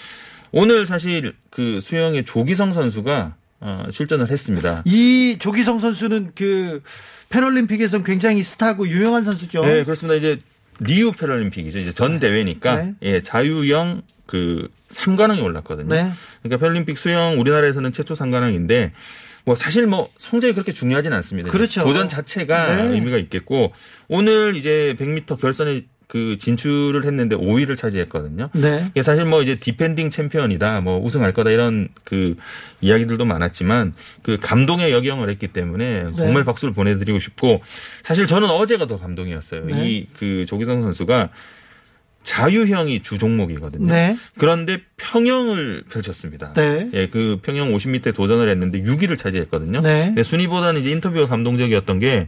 오늘 0.52 0.86
사실 0.86 1.34
그 1.50 1.78
수영의 1.82 2.24
조기성 2.24 2.72
선수가 2.72 3.34
어, 3.60 3.84
출전을 3.92 4.30
했습니다. 4.30 4.82
이 4.86 5.36
조기성 5.38 5.80
선수는 5.80 6.32
그 6.34 6.82
패럴림픽에선 7.28 8.04
굉장히 8.04 8.42
스타고 8.42 8.88
유명한 8.88 9.22
선수죠. 9.22 9.62
네, 9.66 9.84
그렇습니다. 9.84 10.14
이제 10.16 10.40
리우 10.80 11.12
패럴림픽이죠. 11.12 11.78
이제 11.78 11.92
전 11.92 12.18
대회니까 12.18 12.76
네. 12.76 12.94
예, 13.02 13.22
자유형 13.22 14.02
그 14.26 14.68
3관왕이 14.88 15.42
올랐거든요. 15.42 15.88
네. 15.88 16.10
그러니까 16.42 16.58
패럴림픽 16.58 16.98
수영 16.98 17.38
우리나라에서는 17.38 17.92
최초 17.92 18.14
3관왕인데 18.14 18.92
뭐 19.44 19.54
사실 19.54 19.86
뭐 19.86 20.10
성적이 20.16 20.54
그렇게 20.54 20.72
중요하진 20.72 21.12
않습니다. 21.12 21.50
그렇죠. 21.50 21.82
도전 21.82 22.08
자체가 22.08 22.76
네. 22.76 22.94
의미가 22.94 23.16
있겠고 23.18 23.72
오늘 24.08 24.56
이제 24.56 24.94
100m 24.98 25.40
결선에 25.40 25.84
그 26.10 26.38
진출을 26.38 27.04
했는데 27.04 27.36
5위를 27.36 27.76
차지했거든요. 27.76 28.50
네. 28.52 28.84
이게 28.90 29.00
사실 29.00 29.24
뭐 29.24 29.42
이제 29.42 29.54
디펜딩 29.54 30.10
챔피언이다, 30.10 30.80
뭐 30.80 31.00
우승할 31.00 31.32
거다 31.32 31.50
이런 31.50 31.88
그 32.02 32.34
이야기들도 32.80 33.24
많았지만 33.24 33.94
그 34.22 34.36
감동의 34.40 34.90
역영을 34.90 35.30
했기 35.30 35.46
때문에 35.46 36.06
정말 36.16 36.42
박수를 36.42 36.74
보내드리고 36.74 37.20
싶고 37.20 37.62
사실 38.02 38.26
저는 38.26 38.50
어제가 38.50 38.88
더 38.88 38.98
감동이었어요. 38.98 39.66
네. 39.66 39.88
이그 39.88 40.46
조기성 40.46 40.82
선수가 40.82 41.28
자유형이 42.24 43.02
주 43.02 43.16
종목이거든요. 43.16 43.86
네. 43.86 44.16
그런데 44.36 44.80
평영을 44.96 45.84
펼쳤습니다. 45.92 46.52
네. 46.54 46.90
예, 46.92 47.08
그 47.08 47.38
평영 47.40 47.72
50m 47.72 48.16
도전을 48.16 48.48
했는데 48.48 48.82
6위를 48.82 49.16
차지했거든요. 49.16 49.80
네. 49.80 50.06
근데 50.06 50.24
순위보다는 50.24 50.80
이제 50.80 50.90
인터뷰가 50.90 51.28
감동적이었던 51.28 52.00
게 52.00 52.26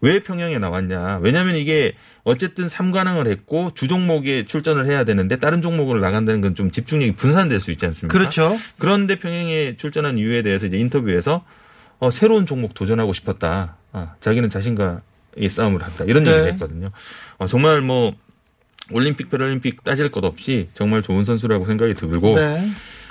왜 0.00 0.20
평영에 0.22 0.58
나왔냐. 0.58 1.18
왜냐하면 1.22 1.56
이게 1.56 1.94
어쨌든 2.24 2.68
삼관왕을 2.68 3.26
했고 3.26 3.72
주 3.74 3.88
종목에 3.88 4.44
출전을 4.46 4.86
해야 4.86 5.04
되는데 5.04 5.36
다른 5.36 5.60
종목으로 5.62 6.00
나간다는 6.00 6.40
건 6.40 6.54
좀 6.54 6.70
집중력이 6.70 7.12
분산될 7.16 7.60
수 7.60 7.70
있지 7.72 7.84
않습니까? 7.86 8.16
그렇죠. 8.16 8.56
그런데 8.78 9.16
평영에 9.18 9.76
출전한 9.76 10.16
이유에 10.18 10.42
대해서 10.42 10.66
이제 10.66 10.78
인터뷰에서 10.78 11.44
어, 11.98 12.10
새로운 12.10 12.46
종목 12.46 12.74
도전하고 12.74 13.12
싶었다. 13.12 13.76
아, 13.92 14.14
자기는 14.20 14.48
자신과 14.50 15.02
이 15.36 15.48
싸움을 15.48 15.82
한다. 15.82 16.04
이런 16.06 16.24
네. 16.24 16.30
얘기를 16.30 16.52
했거든요. 16.52 16.90
어, 17.38 17.46
정말 17.46 17.80
뭐 17.80 18.14
올림픽, 18.90 19.30
패럴림픽 19.30 19.84
따질 19.84 20.10
것 20.10 20.24
없이 20.24 20.68
정말 20.74 21.02
좋은 21.02 21.24
선수라고 21.24 21.64
생각이 21.66 21.94
들고 21.94 22.36
네. 22.36 22.68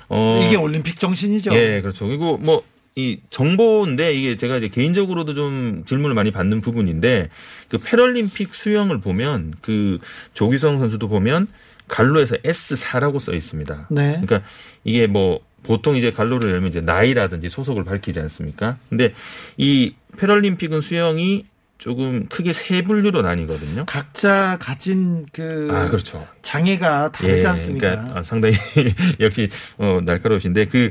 어, 0.10 0.42
이게 0.46 0.56
올림픽 0.56 1.00
정신이죠. 1.00 1.54
예, 1.54 1.82
그렇죠. 1.82 2.08
그리고 2.08 2.38
뭐, 2.38 2.64
이 2.98 3.20
정보인데 3.30 4.12
이게 4.16 4.38
제가 4.38 4.58
이제 4.58 4.70
개인적으로도 4.70 5.36
좀 5.36 5.84
질문을 5.86 6.16
많이 6.16 6.32
받는 6.32 6.62
부분인데 6.62 7.30
그 7.70 7.78
패럴림픽 7.78 8.56
수영을 8.56 9.00
보면 9.00 9.54
그 9.62 10.00
조기성 10.34 10.80
선수도 10.80 11.08
보면 11.08 11.46
갈로에서 11.88 12.38
S4라고 12.38 13.20
써 13.20 13.34
있습니다. 13.34 13.88
네. 13.92 14.20
그러니까 14.26 14.42
이게 14.84 15.06
뭐 15.06 15.40
보통 15.62 15.96
이제 15.96 16.10
갈로를 16.10 16.50
열면 16.50 16.70
이제 16.70 16.82
나이라든지 16.82 17.50
소속을 17.50 17.84
밝히지 17.84 18.20
않습니까? 18.20 18.78
근데 18.90 19.14
이 19.58 19.94
패럴림픽은 20.18 20.82
수영이 20.82 21.46
조금 21.78 22.26
크게 22.30 22.52
세 22.52 22.82
분류로 22.82 23.22
나뉘거든요. 23.22 23.86
각자 23.86 24.58
가진 24.60 25.28
그 25.32 25.68
아, 25.70 25.88
그렇죠. 25.88 26.28
장애가 26.42 27.12
다르지 27.12 27.46
않습니까? 27.46 27.90
그러니까 27.92 28.20
아, 28.20 28.24
상당히 28.24 28.56
역시 29.20 29.50
어, 29.78 30.00
날카로우신데 30.04 30.66
그 30.66 30.90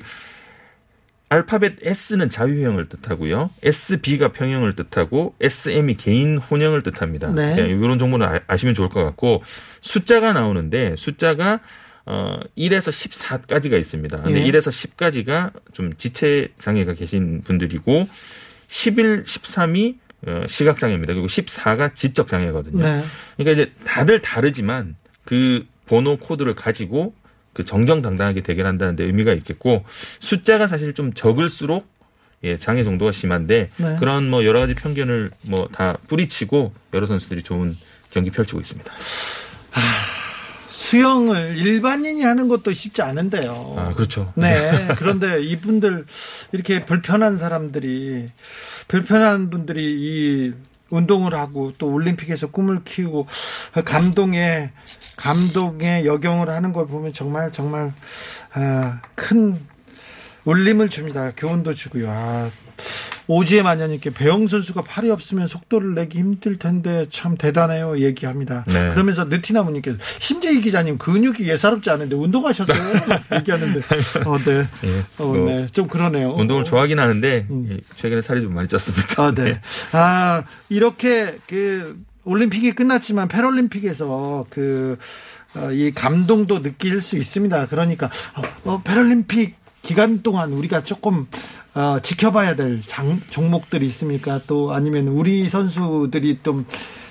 알파벳 1.29 1.79
S는 1.83 2.29
자유형을 2.31 2.87
뜻하고요. 2.87 3.51
SB가 3.63 4.33
평형을 4.33 4.75
뜻하고 4.75 5.35
SM이 5.41 5.97
개인 5.97 6.39
혼형을 6.39 6.83
뜻합니다. 6.83 7.31
네. 7.31 7.57
이런 7.69 7.99
정보는 7.99 8.27
아- 8.27 8.41
아시면 8.47 8.75
좋을 8.75 8.89
것 8.89 9.03
같고 9.05 9.43
숫자가 9.81 10.33
나오는데 10.33 10.95
숫자가 10.97 11.61
어 12.09 12.39
1에서 12.57 12.91
14까지가 12.93 13.79
있습니다. 13.81 14.23
근데 14.23 14.41
예. 14.47 14.51
1에서 14.51 14.71
10까지가 14.71 15.53
좀 15.73 15.93
지체 15.95 16.49
장애가 16.59 16.95
계신 16.95 17.43
분들이고 17.43 18.09
11, 18.69 19.25
13이 19.25 19.97
어, 20.29 20.45
시각 20.49 20.79
장애입니다. 20.79 21.13
그리고 21.15 21.27
14가 21.27 21.95
지적 21.95 22.29
장애거든요. 22.29 22.83
네. 22.85 23.03
그러니까 23.37 23.53
이제 23.53 23.73
다들 23.85 24.23
다르지만 24.23 24.95
그 25.25 25.67
번호 25.87 26.17
코드를 26.17 26.55
가지고 26.55 27.15
그 27.57 27.65
정정당당하게 27.65 28.43
대결한다는 28.43 28.97
데 28.97 29.05
의미가 29.05 29.33
있겠고 29.33 29.87
숫자가 30.21 30.67
사실 30.67 30.93
좀 30.93 31.15
적을수록 31.15 31.89
예, 32.45 32.59
장애 32.59 32.85
정도가 32.85 33.13
심한데 33.13 33.71
네. 33.79 33.97
그런 33.99 34.29
뭐 34.29 34.45
여러 34.45 34.61
가지 34.61 34.75
편견을 34.75 35.31
뭐 35.41 35.67
다 35.73 35.97
뿌리치고 36.07 36.75
여러 36.93 37.07
선수들이 37.07 37.43
좋은 37.43 37.75
경기 38.11 38.31
펼치고 38.31 38.61
있습니다. 38.61 38.93
수영을 40.69 41.57
일반인이 41.57 42.23
하는 42.23 42.49
것도 42.49 42.75
쉽지 42.75 43.01
않은데요. 43.01 43.75
아, 43.79 43.95
그렇죠. 43.95 44.31
네. 44.35 44.89
그런데 44.99 45.43
이분들 45.43 46.05
이렇게 46.53 46.85
불편한 46.85 47.39
사람들이 47.39 48.29
불편한 48.87 49.49
분들이 49.49 49.83
이 49.99 50.53
운동을 50.91 51.35
하고 51.35 51.73
또 51.79 51.91
올림픽에서 51.91 52.49
꿈을 52.49 52.85
키우고 52.85 53.27
감동의 53.85 54.73
감동의 55.17 56.07
여경을 56.07 56.49
하는 56.49 56.73
걸 56.73 56.87
보면 56.87 57.13
정말 57.13 57.53
정말 57.53 57.93
아, 58.53 59.01
큰 59.15 59.59
울림을 60.45 60.89
줍니다. 60.89 61.33
교훈도 61.37 61.75
주고요. 61.75 62.09
아, 62.09 62.51
오지혜 63.29 63.63
마녀님께 63.63 64.11
배영 64.11 64.47
선수가 64.47 64.83
팔이 64.83 65.11
없으면 65.11 65.49
속도를 65.49 65.95
내기 65.95 66.19
힘들 66.19 66.59
텐데 66.59 67.07
참 67.11 67.37
대단해요. 67.37 67.99
얘기합니다. 67.99 68.65
네. 68.69 68.91
그러면서 68.91 69.25
느티나무님께서 69.25 69.99
심재희 70.01 70.61
기자님 70.61 70.99
근육이 70.99 71.49
예사롭지 71.49 71.91
않은데 71.91 72.15
운동하셨어요? 72.15 72.79
얘기하는데 73.35 73.81
어, 74.25 74.39
네. 74.39 74.69
예, 74.85 74.99
어, 75.19 75.25
뭐 75.25 75.51
네. 75.51 75.67
좀 75.73 75.89
그러네요. 75.89 76.29
운동을 76.35 76.63
좋아하긴 76.65 77.01
하는데 77.01 77.47
음. 77.51 77.67
예, 77.71 77.79
최근에 77.97 78.23
살이 78.23 78.43
좀 78.43 78.55
많이 78.55 78.69
쪘습니다. 78.69 79.19
아, 79.21 79.35
네. 79.35 79.61
아, 79.91 80.45
이렇게 80.69 81.37
그 81.49 81.99
올림픽이 82.31 82.73
끝났지만 82.73 83.29
패럴림픽에서 83.29 84.47
그, 84.51 84.99
어, 85.55 85.71
이 85.73 85.93
감동도 85.93 86.61
느낄 86.61 87.01
수 87.01 87.17
있습니다. 87.17 87.67
그러니까, 87.69 88.11
어, 88.35 88.43
어, 88.65 88.83
패럴림픽 88.83 89.55
기간 89.83 90.23
동안 90.23 90.53
우리가 90.53 90.83
조금, 90.83 91.27
어, 91.75 91.99
지켜봐야 92.03 92.57
될 92.57 92.83
장, 92.85 93.21
종목들이 93.31 93.87
있습니까? 93.87 94.41
또 94.49 94.73
아니면 94.75 95.07
우리 95.09 95.49
선수들이 95.49 96.41
좀 96.43 96.67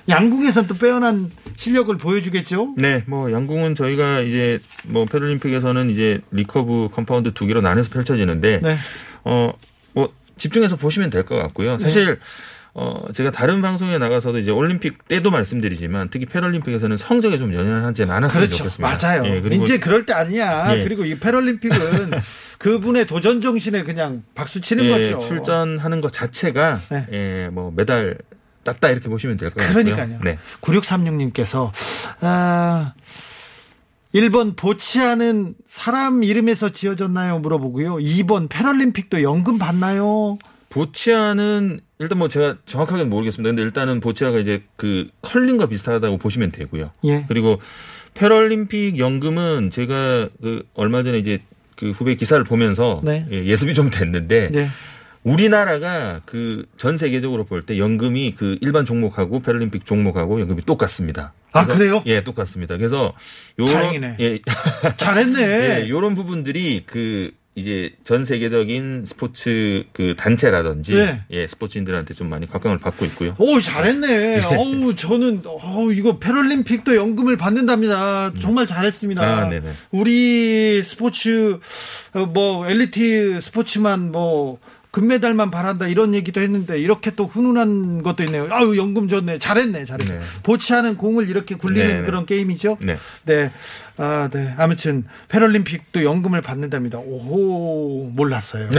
양궁에서 0.09 0.67
또 0.67 0.75
빼어난 0.75 1.31
실력을 1.55 1.95
보여주겠죠? 1.97 2.75
네, 2.77 3.03
뭐 3.07 3.31
양궁은 3.31 3.73
저희가 3.73 4.19
이제 4.19 4.59
뭐 4.85 5.05
패럴림픽에서는 5.05 5.89
이제 5.89 6.19
리커브 6.31 6.89
컴파운드 6.91 7.31
두 7.33 7.45
개로 7.47 7.61
나눠서 7.61 7.89
펼쳐지는데 7.89 8.59
네. 8.61 8.75
어, 9.23 9.51
뭐 9.93 10.13
집중해서 10.37 10.75
보시면 10.75 11.09
될 11.09 11.23
것 11.23 11.37
같고요. 11.37 11.77
사실 11.79 12.19
어, 12.77 13.05
제가 13.13 13.31
다른 13.31 13.61
방송에 13.61 13.97
나가서도 13.97 14.37
이제 14.37 14.51
올림픽 14.51 15.07
때도 15.07 15.31
말씀드리지만 15.31 16.09
특히 16.09 16.25
패럴림픽에서는 16.25 16.97
성적에 16.97 17.37
좀 17.37 17.53
연연하지 17.53 18.03
않았으면 18.03 18.29
그렇죠. 18.29 18.57
좋겠습니다. 18.57 18.97
맞아요. 19.01 19.25
예, 19.25 19.39
그리고 19.39 19.63
이제 19.63 19.79
그럴 19.79 20.05
때 20.05 20.11
아니야. 20.11 20.75
예. 20.77 20.83
그리고 20.83 21.05
이 21.05 21.17
패럴림픽은 21.17 21.77
그분의 22.59 23.07
도전 23.07 23.39
정신에 23.39 23.83
그냥 23.83 24.23
박수 24.35 24.59
치는 24.59 24.83
예, 24.85 25.11
거죠. 25.11 25.25
출전하는 25.25 26.01
것 26.01 26.11
자체가 26.11 26.79
네. 26.89 27.07
예, 27.13 27.49
뭐 27.49 27.71
메달 27.73 28.17
땄다 28.65 28.89
이렇게 28.89 29.07
보시면 29.07 29.37
될 29.37 29.51
것 29.51 29.63
같고요. 29.63 29.83
그러니까요. 29.85 30.19
네. 30.25 30.37
9636님께서 30.59 31.71
아 32.19 32.93
1번 34.13 34.57
보치아는 34.57 35.55
사람 35.67 36.23
이름에서 36.23 36.69
지어졌나요? 36.71 37.39
물어보고요. 37.39 37.95
2번 37.97 38.49
패럴림픽도 38.49 39.21
연금 39.23 39.57
받나요? 39.57 40.37
보치아는 40.75 41.79
일단 41.99 42.17
뭐 42.17 42.27
제가 42.27 42.57
정확하게는 42.65 43.09
모르겠습니다. 43.09 43.49
근데 43.49 43.61
일단은 43.61 44.01
보치아가 44.01 44.39
이제 44.39 44.63
그 44.75 45.07
컬링과 45.21 45.67
비슷하다고 45.67 46.17
보시면 46.17 46.51
되고요. 46.51 46.91
예. 47.05 47.23
그리고 47.29 47.61
패럴림픽 48.13 48.97
연금은 48.99 49.71
제가 49.71 50.27
그 50.41 50.63
얼마 50.73 51.01
전에 51.01 51.17
이제 51.17 51.39
그 51.77 51.91
후배 51.91 52.15
기사를 52.15 52.43
보면서 52.43 53.01
네. 53.05 53.25
예, 53.31 53.45
예습이 53.45 53.73
좀 53.73 53.89
됐는데 53.89 54.49
네. 54.51 54.67
우리나라가 55.23 56.21
그 56.25 56.65
전 56.77 56.97
세계적으로 56.97 57.45
볼 57.45 57.61
때 57.61 57.77
연금이 57.77 58.35
그 58.35 58.57
일반 58.61 58.83
종목하고 58.85 59.39
패럴림픽 59.39 59.85
종목하고 59.85 60.41
연금이 60.41 60.61
똑같습니다. 60.61 61.33
아, 61.53 61.65
그래요? 61.65 62.03
예, 62.05 62.21
똑같습니다. 62.21 62.75
그래서 62.75 63.13
요런 63.57 63.73
다행이네. 63.73 64.17
예, 64.19 64.39
잘했네. 64.97 65.41
예, 65.85 65.89
요런 65.89 66.15
부분들이 66.15 66.83
그 66.85 67.31
이제 67.55 67.95
전 68.03 68.25
세계적인 68.25 69.05
스포츠 69.05 69.85
그 69.93 70.13
단체라든지 70.17 70.93
네. 70.93 71.21
예, 71.31 71.47
스포츠인들한테 71.47 72.13
좀 72.13 72.29
많이 72.29 72.49
각광을 72.49 72.79
받고 72.79 73.05
있고요. 73.05 73.33
오, 73.39 73.61
잘했네. 73.61 74.43
어우, 74.43 74.95
저는, 74.97 75.43
어우, 75.45 75.93
이거 75.93 76.19
패럴림픽도 76.19 76.97
연금을 76.97 77.37
받는답니다. 77.37 78.33
정말 78.41 78.67
잘했습니다. 78.67 79.23
아. 79.23 79.49
우리 79.91 80.83
스포츠, 80.83 81.59
어, 82.13 82.25
뭐, 82.25 82.67
엘리트 82.67 83.39
스포츠만 83.39 84.11
뭐, 84.11 84.59
금메달만 84.95 85.51
바란다 85.51 85.87
이런 85.87 86.13
얘기도 86.13 86.39
했는데 86.39 86.79
이렇게 86.79 87.11
또 87.11 87.25
훈훈한 87.25 88.01
것도 88.01 88.23
있네요. 88.23 88.47
아유 88.49 88.77
연금 88.77 89.09
좋네. 89.09 89.39
잘했네, 89.39 89.83
잘했네. 89.83 90.19
네. 90.19 90.25
보치하는 90.41 90.95
공을 90.95 91.29
이렇게 91.29 91.55
굴리는 91.55 91.85
네, 91.85 91.99
네. 91.99 92.05
그런 92.05 92.25
게임이죠. 92.25 92.77
네. 92.79 92.95
네. 93.25 93.51
아, 93.97 94.29
네. 94.31 94.53
아무튼 94.57 95.03
패럴림픽도 95.27 96.05
연금을 96.05 96.41
받는답니다. 96.41 96.99
오호, 96.99 98.11
몰랐어요. 98.13 98.69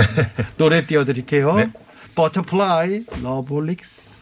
노래 0.56 0.86
띄워드릴게요. 0.86 1.54
네. 1.56 1.70
Butterfly, 2.14 3.04
러브홀릭스. 3.22 4.15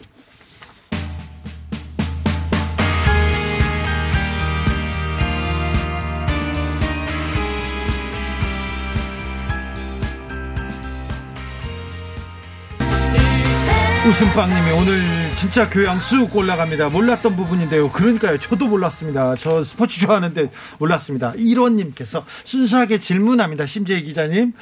웃음빵님이 14.07 14.71
오늘 14.73 15.03
진짜 15.35 15.71
교양 15.71 15.99
쑥 15.99 16.37
올라갑니다. 16.37 16.91
몰랐던 16.91 17.37
부분인데요. 17.37 17.91
그러니까요. 17.91 18.39
저도 18.39 18.67
몰랐습니다. 18.67 19.35
저 19.37 19.65
스포츠 19.65 19.99
좋아하는데 19.99 20.51
몰랐습니다. 20.79 21.33
1호님께서 21.33 22.23
순수하게 22.45 23.01
질문합니다. 23.01 23.65
심재희 23.65 24.03
기자님. 24.03 24.53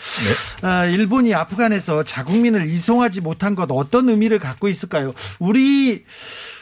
아, 0.63 0.85
일본이 0.87 1.35
아프간에서 1.35 2.05
자국민을 2.05 2.69
이송하지 2.69 3.21
못한 3.21 3.57
것 3.57 3.69
어떤 3.73 4.09
의미를 4.09 4.39
갖고 4.39 4.69
있을까요? 4.69 5.13
우리 5.41 6.05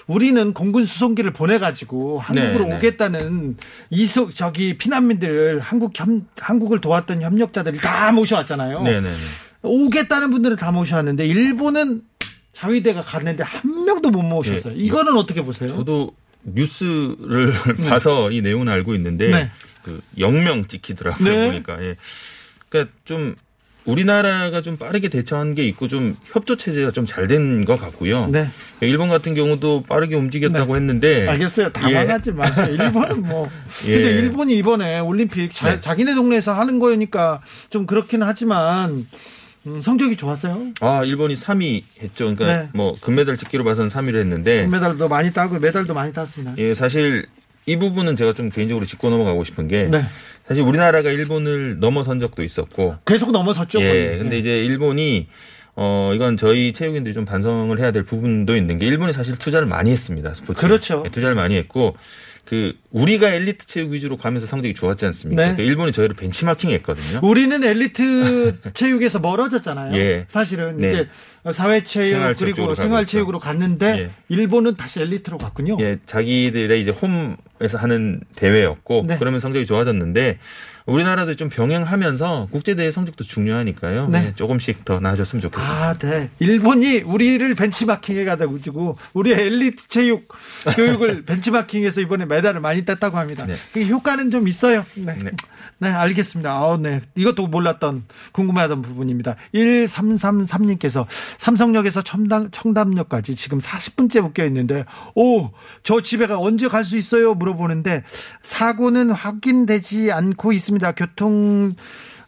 우리는 0.07 0.55
공군 0.55 0.87
수송기를 0.87 1.33
보내가지고 1.33 2.19
한국으로 2.19 2.65
네, 2.65 2.71
네. 2.71 2.77
오겠다는 2.77 3.57
이속 3.91 4.35
저기 4.35 4.79
피난민들 4.79 5.61
한국 5.61 5.93
협 5.95 6.09
한국을 6.39 6.81
도왔던 6.81 7.21
협력자들이 7.21 7.77
다 7.79 8.11
모셔왔잖아요. 8.11 8.83
네네네. 8.83 9.15
오겠다는 9.63 10.31
분들은 10.31 10.57
다 10.57 10.73
모셔왔는데 10.73 11.27
일본은 11.27 12.03
자위대가 12.53 13.03
갔는데 13.03 13.43
한 13.45 13.85
명도 13.85 14.11
못 14.11 14.23
모셨어요. 14.23 14.75
예. 14.75 14.79
이거는 14.79 15.17
어떻게 15.17 15.43
보세요? 15.43 15.69
저도 15.69 16.13
뉴스를 16.43 17.53
봐서 17.89 18.31
이 18.31 18.41
내용은 18.43 18.69
알고 18.69 18.95
있는데 18.95 19.31
네. 19.31 19.51
그 19.83 20.01
영명 20.19 20.67
찍히더라고요 20.67 21.29
네. 21.29 21.47
보니까. 21.47 21.83
예. 21.83 21.97
그러니까 22.69 22.93
좀 23.05 23.35
우리나라가 23.87 24.61
좀 24.61 24.77
빠르게 24.77 25.09
대처한 25.09 25.55
게 25.55 25.67
있고 25.69 25.89
좀 25.89 26.15
협조 26.27 26.57
체제가 26.57 26.91
좀 26.91 27.07
잘 27.07 27.27
된 27.27 27.65
것 27.65 27.81
같고요. 27.81 28.27
네. 28.27 28.47
일본 28.83 29.09
같은 29.09 29.35
경우도 29.35 29.85
빠르게 29.89 30.17
움직였다고 30.17 30.77
했는데 30.77 31.27
알겠어요. 31.27 31.71
당황하지 31.73 32.33
마세요. 32.33 32.75
일본은 32.75 33.23
뭐. 33.27 33.49
예. 33.87 33.93
근데 33.95 34.11
일본이 34.19 34.57
이번에 34.59 34.99
올림픽 35.01 35.55
자, 35.55 35.75
네. 35.77 35.81
자기네 35.81 36.15
동네에서 36.15 36.53
하는 36.53 36.79
거니까 36.79 37.41
좀 37.71 37.87
그렇긴 37.87 38.23
하지만 38.23 39.07
음, 39.67 39.83
성적이 39.83 40.17
좋았어요. 40.17 40.73
아 40.81 41.05
일본이 41.05 41.35
3위 41.35 41.83
했죠. 42.03 42.35
그러니까 42.35 42.47
네. 42.47 42.69
뭐 42.73 42.97
금메달 43.01 43.37
찍기로 43.37 43.65
봐서는 43.65 43.91
3위를 43.91 44.17
했는데 44.21 44.65
금메달도 44.65 45.09
많이 45.09 45.33
따고 45.33 45.59
메달도 45.59 45.93
많이 45.93 46.13
땄습니다. 46.13 46.55
예 46.59 46.75
사실 46.75 47.27
이 47.67 47.77
부분은 47.77 48.17
제가 48.17 48.33
좀 48.33 48.49
개인적으로 48.49 48.87
짚고 48.87 49.11
넘어가고 49.11 49.45
싶은 49.45 49.69
게 49.69 49.85
네. 49.85 50.05
사실 50.49 50.63
우리나라가 50.65 51.11
일본을 51.11 51.79
넘어선 51.79 52.21
적도 52.21 52.43
있었고 52.43 52.97
계속 53.05 53.33
넘어섰죠. 53.33 53.81
예. 53.81 53.89
거의. 53.89 54.19
근데 54.19 54.31
네. 54.31 54.39
이제 54.39 54.59
일본이 54.59 55.29
어 55.77 56.13
이건 56.15 56.37
저희 56.37 56.73
체육인들이 56.73 57.15
좀 57.15 57.25
반성을 57.25 57.79
해야 57.79 57.93
될 57.93 58.03
부분도 58.03 58.57
있는 58.57 58.79
게 58.79 58.87
일본이 58.87 59.13
사실 59.13 59.37
투자를 59.37 59.67
많이 59.67 59.91
했습니다. 59.91 60.35
스포츠. 60.35 60.61
그렇죠. 60.61 61.05
투자를 61.13 61.35
많이 61.35 61.57
했고 61.57 61.97
그 62.51 62.73
우리가 62.91 63.29
엘리트 63.29 63.65
체육 63.69 63.93
위주로 63.93 64.17
가면서 64.17 64.45
성적이 64.45 64.75
좋았지 64.75 65.07
않습니까? 65.07 65.51
네. 65.51 65.55
그 65.55 65.63
일본이 65.63 65.93
저희를 65.93 66.17
벤치마킹했거든요. 66.17 67.21
우리는 67.23 67.63
엘리트 67.63 68.57
체육에서 68.75 69.21
멀어졌잖아요. 69.21 69.97
예. 69.97 70.27
사실은 70.27 70.79
네. 70.79 70.89
이제 70.89 71.09
사회 71.53 71.85
체육 71.85 72.07
생활체육 72.07 72.37
그리고 72.39 72.57
쪽으로 72.57 72.75
가고 72.75 72.83
생활 72.83 73.07
체육으로 73.07 73.39
갔는데 73.39 73.87
예. 73.87 74.11
일본은 74.29 74.75
다시 74.75 75.01
엘리트로 75.01 75.39
갔군요. 75.39 75.77
예, 75.79 76.01
자기들의 76.07 76.81
이제 76.81 76.91
홈에서 76.91 77.79
하는 77.79 78.21
대회였고 78.35 79.05
네. 79.07 79.17
그러면 79.21 79.39
성적이 79.39 79.65
좋아졌는데 79.65 80.41
우리나라도 80.91 81.37
좀 81.37 81.49
병행하면서 81.49 82.49
국제 82.51 82.75
대회 82.75 82.91
성적도 82.91 83.23
중요하니까요. 83.23 84.09
네. 84.09 84.23
네, 84.23 84.33
조금씩 84.35 84.85
더 84.85 84.99
나아졌으면 84.99 85.41
좋겠습니다. 85.41 85.89
아, 85.89 85.97
네. 85.97 86.31
일본이 86.41 86.99
우리를 86.99 87.55
benchmarking해 87.55 88.25
가지고 88.25 88.99
우리 89.13 89.33
엘리트 89.33 89.87
체육 89.87 90.27
교육을 90.75 91.23
벤치마킹해서 91.27 92.01
이번에 92.01 92.25
메달을 92.27 92.61
많이 92.61 92.85
땄다고 92.85 93.19
합니다. 93.19 93.47
네. 93.47 93.55
그 93.73 93.83
효과는 93.83 94.31
좀 94.33 94.49
있어요. 94.49 94.85
네. 94.95 95.17
네. 95.81 95.89
네, 95.89 95.95
알겠습니다. 95.95 96.53
아, 96.53 96.79
네. 96.81 97.01
이것도 97.15 97.47
몰랐던 97.47 98.05
궁금해하던 98.33 98.83
부분입니다. 98.83 99.37
1333님께서 99.55 101.07
삼성역에서 101.39 102.03
청담, 102.03 102.51
청담역까지 102.51 103.35
지금 103.35 103.59
40분째 103.59 104.21
묶여 104.21 104.45
있는데, 104.45 104.85
오, 105.15 105.51
저 105.83 106.03
집에 106.03 106.27
가 106.27 106.39
언제 106.39 106.69
갈 106.69 106.85
수 106.85 106.97
있어요? 106.97 107.35
물어보는데, 107.35 108.05
사고는 108.43 109.11
확인되지 109.11 110.13
않고 110.13 110.53
있습니다. 110.53 110.93
교통, 110.93 111.75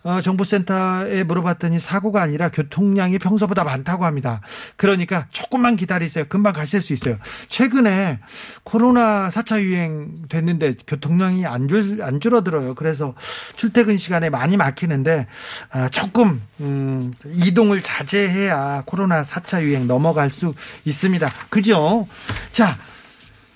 어, 0.05 0.21
정보센터에 0.21 1.23
물어봤더니 1.25 1.79
사고가 1.79 2.23
아니라 2.23 2.51
교통량이 2.51 3.19
평소보다 3.19 3.63
많다고 3.63 4.05
합니다. 4.05 4.41
그러니까 4.77 5.27
조금만 5.31 5.77
기다리세요. 5.77 6.25
금방 6.29 6.53
가실 6.53 6.81
수 6.81 6.93
있어요. 6.93 7.19
최근에 7.49 8.19
코로나 8.65 9.29
4차 9.29 9.63
유행 9.63 10.27
됐는데 10.29 10.75
교통량이 10.87 11.47
안, 11.47 11.69
줄, 11.69 12.03
안 12.03 12.21
줄어들어요. 12.21 12.75
그래서 12.75 13.15
출퇴근 13.57 13.97
시간에 13.97 14.29
많이 14.29 14.57
막히는데 14.57 15.27
아, 15.71 15.89
조금 15.91 16.43
음, 16.61 17.13
이동을 17.25 17.83
자제해야 17.83 18.83
코로나 18.87 19.25
4차 19.25 19.63
유행 19.63 19.87
넘어갈 19.87 20.31
수 20.31 20.55
있습니다. 20.85 21.33
그죠? 21.49 22.09
자, 22.51 22.77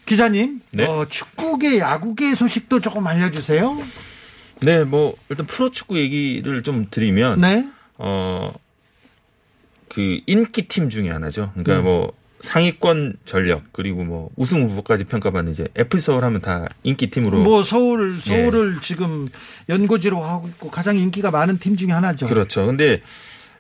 기자님, 0.06 0.61
네. 0.70 0.87
어, 0.87 1.06
축구계, 1.09 1.80
야구계 1.80 2.37
소식도 2.37 2.80
조금 2.80 3.06
알려주세요. 3.09 3.76
네, 4.62 4.84
뭐 4.84 5.16
일단 5.28 5.46
프로축구 5.46 5.98
얘기를 5.98 6.62
좀 6.62 6.86
드리면 6.90 7.40
네. 7.40 7.68
어, 7.98 8.52
그 9.88 10.20
인기 10.26 10.68
팀 10.68 10.90
중에 10.90 11.10
하나죠. 11.10 11.52
음. 11.56 11.64
그러니까 11.64 11.88
뭐 11.88 12.12
상위권 12.40 13.16
전력 13.24 13.72
그리고 13.72 14.04
뭐 14.04 14.30
우승 14.36 14.68
후보까지 14.68 15.04
평가받는 15.04 15.52
이제 15.52 15.68
FC 15.74 16.06
서울 16.06 16.24
하면 16.24 16.40
다 16.40 16.66
인기 16.82 17.10
팀으로 17.10 17.40
뭐 17.42 17.64
서울 17.64 18.18
예. 18.26 18.42
서울을 18.44 18.80
지금 18.82 19.28
연고지로 19.68 20.22
하고 20.22 20.48
있고 20.48 20.70
가장 20.70 20.96
인기가 20.96 21.30
많은 21.30 21.58
팀 21.58 21.76
중에 21.76 21.92
하나죠. 21.92 22.26
그렇죠. 22.26 22.66
근데 22.66 23.00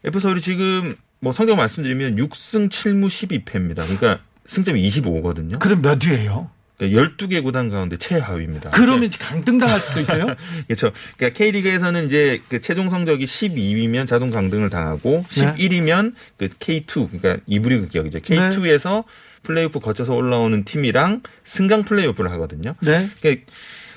FC 0.04 0.22
서울이 0.22 0.40
지금 0.40 0.94
뭐 1.20 1.32
성적 1.32 1.56
말씀드리면 1.56 2.16
6승 2.16 2.68
7무 2.68 3.06
12패입니다. 3.08 3.76
그러니까 3.76 4.20
승점이 4.46 4.88
25거든요. 4.88 5.58
그럼 5.58 5.82
몇 5.82 6.04
위예요? 6.04 6.50
12개 6.78 7.42
구단 7.42 7.70
가운데 7.70 7.96
최하위입니다. 7.96 8.70
그러면 8.70 9.10
강등 9.18 9.58
당할 9.58 9.80
수도 9.80 10.00
있어요. 10.00 10.26
그렇죠. 10.66 10.92
그러니까 11.16 11.38
K리그에서는 11.38 12.06
이제 12.06 12.40
그 12.48 12.60
최종 12.60 12.88
성적이 12.88 13.24
12위면 13.24 14.06
자동 14.06 14.30
강등을 14.30 14.68
당하고 14.68 15.24
네. 15.30 15.54
11위면 15.54 16.14
그 16.36 16.48
K2 16.48 17.08
그러니까 17.10 17.42
2부 17.48 17.68
리그 17.68 17.88
기억이죠. 17.88 18.20
K2에서 18.20 19.04
플레이오프 19.42 19.80
거쳐서 19.80 20.14
올라오는 20.14 20.64
팀이랑 20.64 21.22
승강 21.44 21.84
플레이오프를 21.84 22.30
하거든요. 22.32 22.74
네. 22.80 23.08
그러니까 23.20 23.52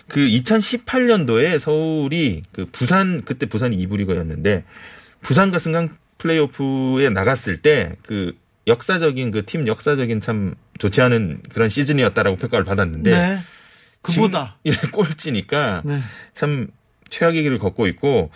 그 0.08 0.22
2018년도에 0.22 1.60
서울이 1.60 2.44
그 2.52 2.66
부산 2.72 3.24
그때 3.24 3.46
부산이 3.46 3.78
2부 3.86 3.98
리그였는데 3.98 4.64
부산과 5.22 5.60
승강 5.60 5.90
플레이오프에 6.18 7.10
나갔을 7.10 7.62
때 7.62 7.96
그 8.06 8.34
역사적인 8.70 9.32
그 9.32 9.42
팀 9.46 9.68
역사적인 9.68 10.22
참 10.22 10.56
좋지 10.78 11.02
않은 11.02 11.42
그런 11.52 11.68
시즌이었다라고 11.68 12.38
평가를 12.38 12.64
받았는데 12.64 13.12
네. 13.12 13.38
그보다. 14.02 14.58
예, 14.66 14.72
꼴찌니까 14.92 15.82
네. 15.84 16.00
참 16.34 16.68
최악의 17.10 17.44
길을 17.44 17.60
걷고 17.60 17.88
있고 17.88 18.30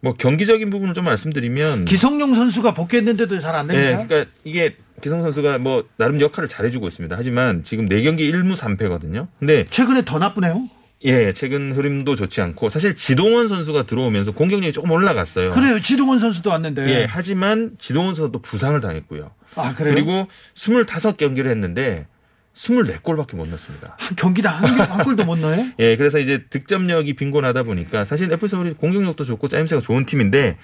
뭐 0.00 0.14
경기적인 0.14 0.70
부분을 0.70 0.94
좀 0.94 1.04
말씀드리면 1.04 1.84
기성용 1.84 2.34
선수가 2.34 2.72
복귀했는데도 2.74 3.40
잘안 3.40 3.68
예, 3.70 3.72
됩니다. 3.74 4.06
그러니까 4.06 4.30
이게 4.44 4.76
기성 5.02 5.20
선수가 5.22 5.58
뭐 5.58 5.84
나름 5.96 6.20
역할을 6.20 6.48
잘해주고 6.48 6.86
있습니다. 6.88 7.16
하지만 7.18 7.64
지금 7.64 7.88
4경기 7.88 8.20
1무 8.32 8.54
3패거든요. 8.56 9.26
근데 9.38 9.66
최근에 9.70 10.04
더 10.04 10.18
나쁘네요. 10.18 10.68
예, 11.04 11.32
최근 11.32 11.72
흐름도 11.72 12.14
좋지 12.14 12.40
않고 12.42 12.68
사실 12.68 12.94
지동원 12.94 13.48
선수가 13.48 13.84
들어오면서 13.84 14.32
공격력이 14.32 14.72
조금 14.72 14.90
올라갔어요. 14.90 15.50
그래요. 15.50 15.80
지동원 15.80 16.20
선수도 16.20 16.50
왔는데. 16.50 16.86
예, 16.90 17.06
하지만 17.08 17.72
지동원 17.78 18.14
선수도 18.14 18.40
부상을 18.40 18.78
당했고요. 18.80 19.30
아. 19.56 19.74
그리고 19.76 20.26
25경기를 20.54 21.48
했는데 21.48 22.06
24골밖에 22.54 23.36
못 23.36 23.46
넣었습니다. 23.48 23.96
한 23.98 24.16
경기당 24.16 24.56
한, 24.56 24.76
경- 24.76 24.90
한 24.98 25.04
골도 25.04 25.24
못 25.24 25.38
넣어요? 25.38 25.66
예, 25.78 25.96
그래서 25.96 26.18
이제 26.18 26.44
득점력이 26.50 27.14
빈곤하다 27.14 27.62
보니까 27.62 28.04
사실 28.04 28.30
FC 28.32 28.48
서울이 28.48 28.72
공격력도 28.74 29.24
좋고 29.24 29.48
짜임새가 29.48 29.80
좋은 29.80 30.04
팀인데 30.04 30.56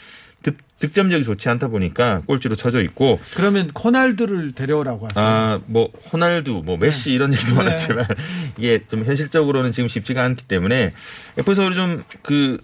득, 0.42 0.56
득점력이 0.80 1.24
좋지 1.24 1.48
않다 1.48 1.68
보니까 1.68 2.22
꼴찌로 2.26 2.56
쳐져 2.56 2.82
있고 2.82 3.18
그러면 3.34 3.68
코날두를 3.72 4.52
데려오라고 4.52 5.06
하세요. 5.06 5.24
아, 5.24 5.60
뭐 5.66 5.90
호날두, 6.12 6.62
뭐 6.64 6.76
메시 6.76 7.12
이런 7.12 7.32
얘기도 7.32 7.52
네. 7.52 7.56
많았지만 7.58 8.04
이게 8.58 8.82
좀 8.88 9.04
현실적으로는 9.04 9.72
지금 9.72 9.88
쉽지가 9.88 10.22
않기 10.22 10.44
때문에 10.46 10.92
FC 11.38 11.54
서울이 11.54 11.74
좀그 11.74 12.58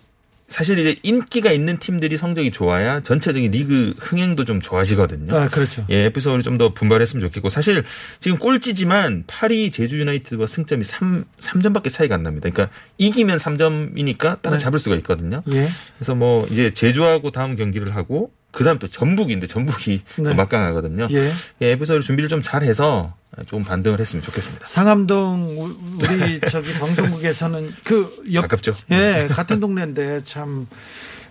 사실 0.53 0.79
이제 0.79 0.97
인기가 1.03 1.51
있는 1.51 1.79
팀들이 1.79 2.17
성적이 2.17 2.51
좋아야 2.53 3.01
전체적인 3.01 3.51
리그 3.51 3.95
흥행도 3.99 4.45
좀 4.45 4.61
좋아지거든요. 4.61 5.35
아, 5.35 5.49
그렇죠. 5.49 5.85
예, 5.91 6.05
FC 6.05 6.21
서울이 6.25 6.43
좀 6.43 6.53
더 6.59 6.75
분발했으면 6.75 7.27
좋겠고 7.27 7.49
사실 7.49 7.83
지금 8.21 8.37
꼴찌지만 8.37 9.25
파리 9.27 9.71
제주 9.71 9.99
유나이티드와 9.99 10.47
승점이 10.47 10.85
3 10.85 11.25
3점밖에 11.41 11.91
차이가 11.91 12.15
안 12.15 12.23
납니다. 12.23 12.51
그러니까 12.51 12.75
이기면 12.99 13.39
3점이니까 13.39 14.43
따라잡을 14.43 14.79
수가 14.79 14.97
있거든요. 14.97 15.43
예. 15.51 15.67
그래서 15.97 16.15
뭐 16.15 16.47
이제 16.51 16.75
제주하고 16.75 17.31
다음 17.31 17.57
경기를 17.57 17.97
하고 17.97 18.31
그다음 18.53 18.79
또 18.79 18.87
전북인데 18.87 19.47
전북이 19.49 20.03
네. 20.17 20.23
또 20.25 20.35
막강하거든요. 20.35 21.09
예. 21.11 21.33
예, 21.63 21.77
서울이 21.77 22.05
준비를 22.05 22.29
좀 22.29 22.43
잘해서 22.43 23.15
좀 23.47 23.65
반등을 23.65 23.99
했으면 23.99 24.23
좋겠습니다. 24.23 24.67
상암동 24.67 25.59
우- 25.59 25.77
우리 26.03 26.41
저기 26.49 26.73
방송국에서는 26.75 27.73
그 27.83 28.23
옆, 28.33 28.43
가깝죠. 28.43 28.77
예, 28.91 29.29
같은 29.33 29.59
동네인데 29.59 30.23
참 30.25 30.67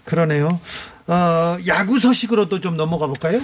그러네요. 0.04 0.60
어, 1.08 1.58
야구 1.68 2.00
소식으로도 2.00 2.60
좀 2.60 2.76
넘어가 2.76 3.06
볼까요? 3.06 3.40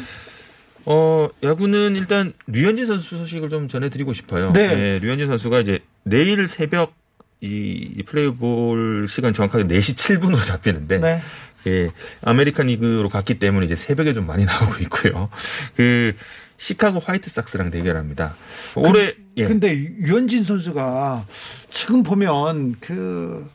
어, 0.86 1.28
야구는 1.44 1.96
일단 1.96 2.34
류현진 2.48 2.86
선수 2.86 3.18
소식을 3.18 3.50
좀 3.50 3.68
전해드리고 3.68 4.14
싶어요. 4.14 4.54
네. 4.54 5.00
류현진 5.00 5.28
선수가 5.28 5.60
이제 5.60 5.80
내일 6.04 6.48
새벽 6.48 6.94
이 7.42 8.02
플레이볼 8.08 9.06
시간 9.08 9.32
정확하게 9.34 9.66
4시 9.66 9.96
7분으로 9.96 10.44
잡히는데 10.44 10.98
네. 10.98 11.22
예, 11.68 11.90
아메리칸 12.24 12.68
리그로 12.68 13.10
갔기 13.10 13.40
때문에 13.40 13.66
이제 13.66 13.76
새벽에 13.76 14.14
좀 14.14 14.26
많이 14.26 14.46
나오고 14.46 14.76
있고요. 14.84 15.30
그 15.76 16.16
시카고 16.58 17.00
화이트삭스랑 17.00 17.70
대결합니다. 17.70 18.36
올해 18.76 19.14
예. 19.38 19.46
근데 19.46 19.76
류현진 19.76 20.44
선수가 20.44 21.26
지금 21.70 22.02
보면 22.02 22.76
그 22.80 23.48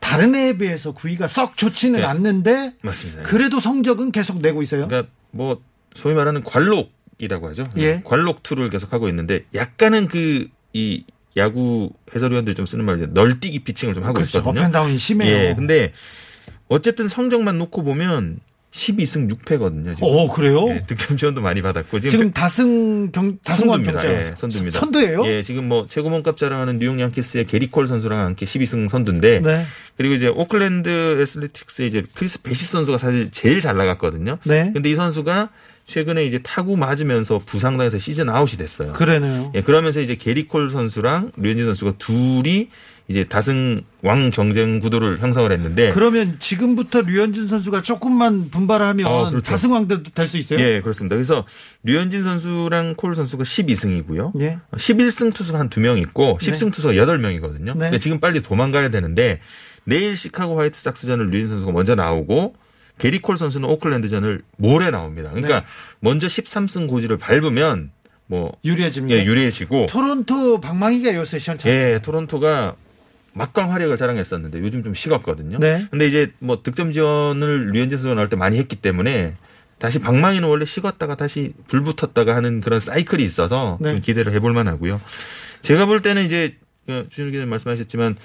다른 0.00 0.34
해에 0.34 0.56
비해서 0.56 0.92
구위가 0.92 1.28
썩 1.28 1.56
좋지는 1.56 2.00
네. 2.00 2.06
않는데 2.06 2.74
맞습니다. 2.82 3.22
그래도 3.22 3.60
성적은 3.60 4.10
계속 4.10 4.38
내고 4.38 4.62
있어요. 4.62 4.88
그러니까 4.88 5.10
뭐 5.30 5.62
소위 5.94 6.14
말하는 6.14 6.42
관록이라고 6.42 7.48
하죠. 7.50 7.68
예. 7.76 8.00
관록 8.04 8.42
투를 8.42 8.68
계속 8.68 8.92
하고 8.92 9.08
있는데 9.08 9.44
약간은 9.54 10.08
그 10.08 10.48
이 10.72 11.04
야구 11.36 11.90
해설위원들이 12.14 12.54
좀 12.54 12.66
쓰는 12.66 12.84
말이 12.84 13.00
죠. 13.00 13.06
널뛰기 13.06 13.60
피칭을 13.60 13.94
좀 13.94 14.04
하고 14.04 14.14
그렇죠. 14.14 14.38
있거든요. 14.38 14.62
up 14.62 14.69
and 14.69 14.80
down이 14.80 14.98
심해요. 14.98 15.32
예. 15.48 15.54
근데 15.56 15.92
어쨌든 16.70 17.08
성적만 17.08 17.58
놓고 17.58 17.82
보면 17.82 18.38
12승 18.72 19.28
6패거든요. 19.28 19.96
지금. 19.96 20.08
오 20.08 20.28
그래요? 20.28 20.68
예, 20.68 20.84
득점 20.86 21.16
지원도 21.16 21.40
많이 21.40 21.60
받았고 21.60 21.98
지금, 21.98 22.10
지금 22.10 22.32
다승 22.32 23.10
경 23.10 23.36
다승원 23.42 23.84
선두입니다. 23.84 24.08
예, 24.08 24.34
선두입니다. 24.36 24.78
선두예요? 24.78 25.26
예, 25.26 25.42
지금 25.42 25.66
뭐 25.66 25.86
최고 25.88 26.08
몸값 26.08 26.36
자랑하는 26.36 26.78
뉴욕 26.78 27.00
양키스의 27.00 27.46
게릿 27.46 27.72
콜 27.72 27.88
선수랑 27.88 28.20
함께 28.20 28.46
12승 28.46 28.88
선두인데 28.88 29.40
네. 29.40 29.64
그리고 29.96 30.14
이제 30.14 30.28
오클랜드 30.28 31.20
애슬레틱스의 31.20 31.88
이제 31.88 32.04
크리스 32.14 32.40
배싯 32.42 32.70
선수가 32.70 32.98
사실 32.98 33.30
제일 33.32 33.60
잘 33.60 33.76
나갔거든요. 33.76 34.38
네. 34.44 34.70
근데 34.72 34.88
이 34.88 34.94
선수가 34.94 35.50
최근에 35.86 36.24
이제 36.24 36.38
타구 36.38 36.76
맞으면서 36.76 37.40
부상당해서 37.44 37.98
시즌 37.98 38.28
아웃이 38.28 38.56
됐어요. 38.56 38.92
그러네요. 38.92 39.50
예, 39.56 39.62
그러면서 39.62 40.00
이제 40.00 40.14
게릿 40.14 40.49
콜 40.49 40.70
선수랑 40.70 41.32
류현진 41.36 41.66
선수가 41.66 41.94
둘이 41.98 42.68
이제 43.10 43.24
다승 43.24 43.82
왕 44.02 44.30
경쟁 44.30 44.78
구도를 44.78 45.18
형성을 45.18 45.50
했는데 45.50 45.90
그러면 45.92 46.36
지금부터 46.38 47.00
류현진 47.00 47.48
선수가 47.48 47.82
조금만 47.82 48.50
분발하면 48.50 49.04
어, 49.06 49.30
그렇죠. 49.30 49.50
다승 49.50 49.72
왕도 49.72 50.04
될 50.04 50.28
수 50.28 50.38
있어요? 50.38 50.60
예, 50.60 50.80
그렇습니다. 50.80 51.16
그래서 51.16 51.44
류현진 51.82 52.22
선수랑 52.22 52.94
콜 52.96 53.16
선수가 53.16 53.42
12승이고요. 53.42 54.40
예. 54.42 54.58
11승 54.74 55.34
투수가 55.34 55.58
한 55.58 55.68
두 55.68 55.80
명 55.80 55.98
있고 55.98 56.38
10승 56.40 56.72
투수가 56.72 56.94
8명이거든요. 56.94 57.64
네. 57.64 57.72
그러니까 57.74 57.98
지금 57.98 58.20
빨리 58.20 58.40
도망가야 58.40 58.90
되는데 58.90 59.40
내일 59.82 60.16
시카고 60.16 60.56
화이트삭스전을 60.60 61.30
류현진 61.30 61.48
선수가 61.48 61.72
먼저 61.72 61.96
나오고 61.96 62.54
게리콜 62.98 63.36
선수는 63.36 63.68
오클랜드전을 63.68 64.42
모레 64.56 64.90
나옵니다. 64.92 65.30
그러니까 65.30 65.60
네. 65.62 65.66
먼저 65.98 66.28
13승 66.28 66.86
고지를 66.88 67.18
밟으면 67.18 67.90
뭐 68.26 68.52
유리해집니다. 68.64 69.18
예, 69.18 69.24
유리해지고 69.24 69.86
토론토 69.86 70.60
방망이가 70.60 71.12
요새 71.16 71.40
시원찮. 71.40 71.72
예, 71.72 71.98
토론토가 72.00 72.76
막강 73.32 73.72
활약을 73.72 73.96
자랑했었는데 73.96 74.60
요즘 74.60 74.82
좀 74.82 74.94
식었거든요. 74.94 75.58
네. 75.58 75.86
근데 75.90 76.06
이제 76.06 76.32
뭐 76.38 76.62
득점 76.62 76.92
지원을 76.92 77.70
류현진 77.72 77.98
선수가 77.98 78.14
나올 78.14 78.28
때 78.28 78.36
많이 78.36 78.58
했기 78.58 78.76
때문에 78.76 79.34
다시 79.78 79.98
방망이는 79.98 80.46
원래 80.46 80.64
식었다가 80.64 81.16
다시 81.16 81.54
불 81.66 81.82
붙었다가 81.82 82.36
하는 82.36 82.60
그런 82.60 82.80
사이클이 82.80 83.22
있어서 83.22 83.78
네. 83.80 83.90
좀 83.92 84.00
기대를 84.00 84.32
해볼 84.34 84.52
만하고요. 84.52 85.00
제가 85.62 85.86
볼 85.86 86.02
때는 86.02 86.26
이제 86.26 86.56
주준 87.08 87.30
기자님 87.30 87.48
말씀하셨지만 87.48 88.16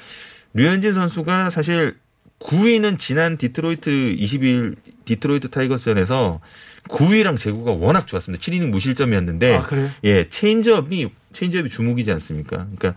류현진 0.54 0.94
선수가 0.94 1.50
사실 1.50 1.96
9위는 2.40 3.00
지난 3.00 3.38
디트로이트 3.38 3.90
20일 3.90 4.76
디트로이트 5.06 5.50
타이거스전에서 5.50 6.42
구위랑 6.90 7.38
제구가 7.38 7.72
워낙 7.72 8.08
좋았습니다. 8.08 8.42
7이닝 8.44 8.70
무실점이었는데 8.70 9.56
아, 9.56 9.64
그래요? 9.64 9.90
예, 10.04 10.28
체인지업이 10.28 11.10
체인지업이 11.34 11.70
주무기이지 11.70 12.12
않습니까? 12.12 12.68
그러니까 12.76 12.96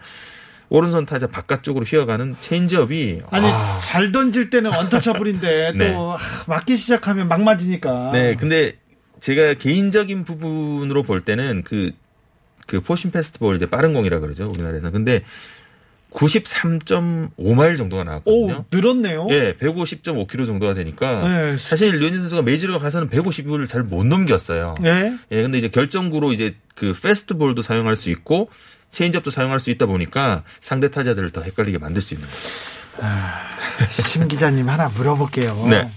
오른손 0.70 1.06
타자 1.06 1.26
바깥쪽으로 1.26 1.84
휘어가는 1.84 2.36
체인지업이 2.40 3.22
아니 3.30 3.46
아, 3.46 3.78
잘 3.80 4.12
던질 4.12 4.50
때는 4.50 4.72
untouchable인데 4.72 5.72
네. 5.78 5.92
또 5.92 6.12
아, 6.12 6.18
맞기 6.46 6.76
시작하면 6.76 7.28
막 7.28 7.40
맞으니까. 7.42 8.10
네, 8.12 8.34
근데 8.34 8.74
제가 9.20 9.54
개인적인 9.54 10.24
부분으로 10.24 11.02
볼 11.02 11.22
때는 11.22 11.62
그, 11.64 11.90
그 12.66 12.80
four-seam 12.80 13.10
fastball 13.10 13.56
이제 13.56 13.66
빠른 13.66 13.94
공이라 13.94 14.20
그러죠, 14.20 14.48
우리나라에서. 14.50 14.90
근데 14.90 15.22
93.5마일 16.10 17.76
정도가 17.76 18.02
오 18.02 18.04
나왔거든요. 18.04 18.64
늘었네요. 18.70 19.26
예, 19.30 19.54
150.5km 19.54 20.46
정도가 20.46 20.74
되니까 20.74 21.28
네. 21.28 21.56
사실 21.58 21.90
류현진 21.98 22.20
선수가 22.20 22.42
메이저리그 22.42 22.78
가서는 22.78 23.08
150을 23.08 23.68
잘 23.68 23.82
못 23.82 24.04
넘겼어요. 24.06 24.74
네. 24.80 25.16
예, 25.30 25.42
근데 25.42 25.58
이제 25.58 25.68
결정구로 25.68 26.32
이제 26.32 26.54
그 26.74 26.92
fastball도 26.92 27.62
사용할 27.62 27.96
수 27.96 28.10
있고 28.10 28.50
체인지업도 28.92 29.30
사용할 29.30 29.60
수 29.60 29.70
있다 29.70 29.86
보니까 29.86 30.42
상대 30.60 30.90
타자들을 30.90 31.30
더 31.32 31.42
헷갈리게 31.42 31.78
만들 31.78 32.02
수 32.02 32.14
있는 32.14 32.28
거죠. 32.28 34.02
심 34.08 34.28
기자님 34.28 34.68
하나 34.68 34.88
물어볼게요. 34.88 35.66
네. 35.68 35.90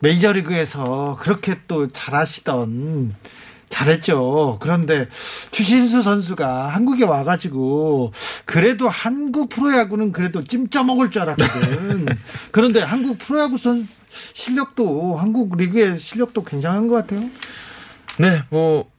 메이저리그에서 0.00 1.18
그렇게 1.20 1.60
또 1.66 1.92
잘하시던 1.92 3.14
잘했죠. 3.68 4.58
그런데 4.60 5.08
추신수 5.50 6.02
선수가 6.02 6.68
한국에 6.68 7.04
와가지고 7.04 8.12
그래도 8.44 8.88
한국 8.88 9.50
프로야구는 9.50 10.12
그래도 10.12 10.42
찜쪄 10.42 10.84
먹을 10.84 11.10
줄 11.10 11.22
알았거든. 11.22 12.06
그런데 12.50 12.80
한국 12.80 13.18
프로야구 13.18 13.58
선 13.58 13.86
실력도 14.10 15.16
한국 15.16 15.56
리그의 15.56 16.00
실력도 16.00 16.44
굉장한 16.44 16.88
것 16.88 16.94
같아요. 16.94 17.28
네, 18.16 18.42
뭐 18.48 18.90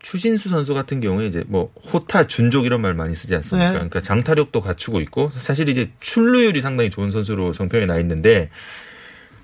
추신수 0.00 0.48
선수 0.48 0.74
같은 0.74 1.00
경우에 1.00 1.26
이제 1.26 1.44
뭐 1.48 1.72
호타 1.92 2.26
준족 2.26 2.66
이런 2.66 2.80
말 2.80 2.94
많이 2.94 3.16
쓰지 3.16 3.34
않습니까? 3.34 3.68
네. 3.68 3.74
그러니까 3.74 4.00
장타력도 4.00 4.60
갖추고 4.60 5.00
있고 5.00 5.30
사실 5.30 5.68
이제 5.68 5.90
출루율이 6.00 6.60
상당히 6.60 6.90
좋은 6.90 7.10
선수로 7.10 7.52
정평에 7.52 7.86
나 7.86 7.98
있는데 7.98 8.50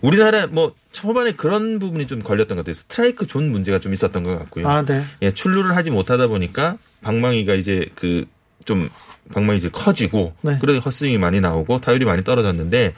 우리나라 0.01 0.47
뭐 0.47 0.75
초반에 0.93 1.33
그런 1.33 1.79
부분이 1.79 2.07
좀 2.07 2.21
걸렸던 2.21 2.57
것 2.57 2.63
같아요. 2.63 2.75
스트라이크 2.75 3.27
존 3.27 3.51
문제가 3.51 3.79
좀 3.81 3.93
있었던 3.93 4.23
것 4.23 4.39
같고요. 4.39 4.69
아, 4.69 4.85
네. 4.85 5.03
예, 5.23 5.33
출루를 5.33 5.77
하지 5.77 5.91
못하다 5.91 6.27
보니까 6.29 6.79
방망이가 7.03 7.55
이제 7.55 7.89
그 7.95 8.27
좀 8.65 8.89
방망이 9.33 9.59
이제 9.59 9.69
커지고 9.69 10.35
네. 10.43 10.59
그래서 10.61 10.81
헛스윙이 10.81 11.19
많이 11.19 11.41
나오고 11.41 11.81
타율이 11.81 12.05
많이 12.05 12.25
떨어졌는데 12.25 12.95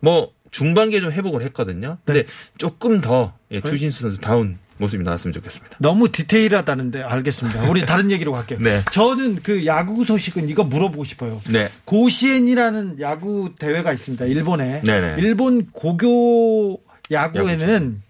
뭐 0.00 0.32
중반기에 0.50 1.00
좀 1.00 1.12
회복을 1.12 1.42
했거든요. 1.42 1.98
근데 2.04 2.24
네. 2.24 2.32
조금 2.58 3.00
더 3.00 3.36
예, 3.50 3.60
추신수 3.60 4.02
선수 4.02 4.20
다운 4.20 4.58
모습이 4.78 5.04
나왔으면 5.04 5.32
좋겠습니다. 5.32 5.76
너무 5.78 6.10
디테일하다는데 6.10 7.02
알겠습니다. 7.02 7.68
우리 7.68 7.84
다른 7.86 8.10
얘기로 8.10 8.32
갈게요. 8.32 8.58
네. 8.60 8.82
저는 8.92 9.40
그 9.42 9.66
야구 9.66 10.04
소식은 10.04 10.48
이거 10.48 10.64
물어보고 10.64 11.04
싶어요. 11.04 11.40
네. 11.48 11.70
고시엔이라는 11.84 13.00
야구 13.00 13.52
대회가 13.58 13.92
있습니다. 13.92 14.24
일본에. 14.26 14.80
네네. 14.82 15.16
일본 15.18 15.66
고교 15.70 16.80
야구에는 17.10 18.02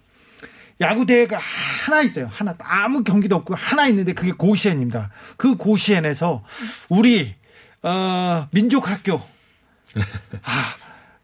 야구 0.80 1.06
대회가 1.06 1.38
하나 1.38 2.02
있어요. 2.02 2.28
하나 2.30 2.54
아무 2.58 3.04
경기도 3.04 3.36
없고 3.36 3.54
하나 3.54 3.86
있는데 3.88 4.12
그게 4.14 4.32
고시엔입니다. 4.32 5.10
그 5.36 5.56
고시엔에서 5.56 6.44
우리 6.88 7.34
어, 7.82 8.48
민족 8.50 8.88
학교 8.88 9.20
아, 10.42 10.74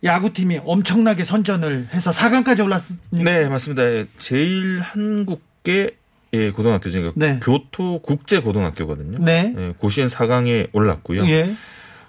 야구팀이 0.03 0.61
엄청나게 0.65 1.25
선전을 1.25 1.89
해서 1.93 2.11
4강까지 2.11 2.65
올랐습니다. 2.65 3.07
네, 3.11 3.49
맞습니다. 3.49 3.85
예, 3.85 4.07
제일 4.19 4.81
한국계 4.81 5.91
예, 6.33 6.51
고등학교 6.51 6.91
중에 6.91 7.13
네. 7.17 7.41
교토 7.43 8.01
국제 8.01 8.41
고등학교거든요. 8.41 9.19
네. 9.25 9.55
예, 9.57 9.75
고시엔 9.77 10.09
4강에 10.09 10.69
올랐고요. 10.73 11.29
예. 11.29 11.55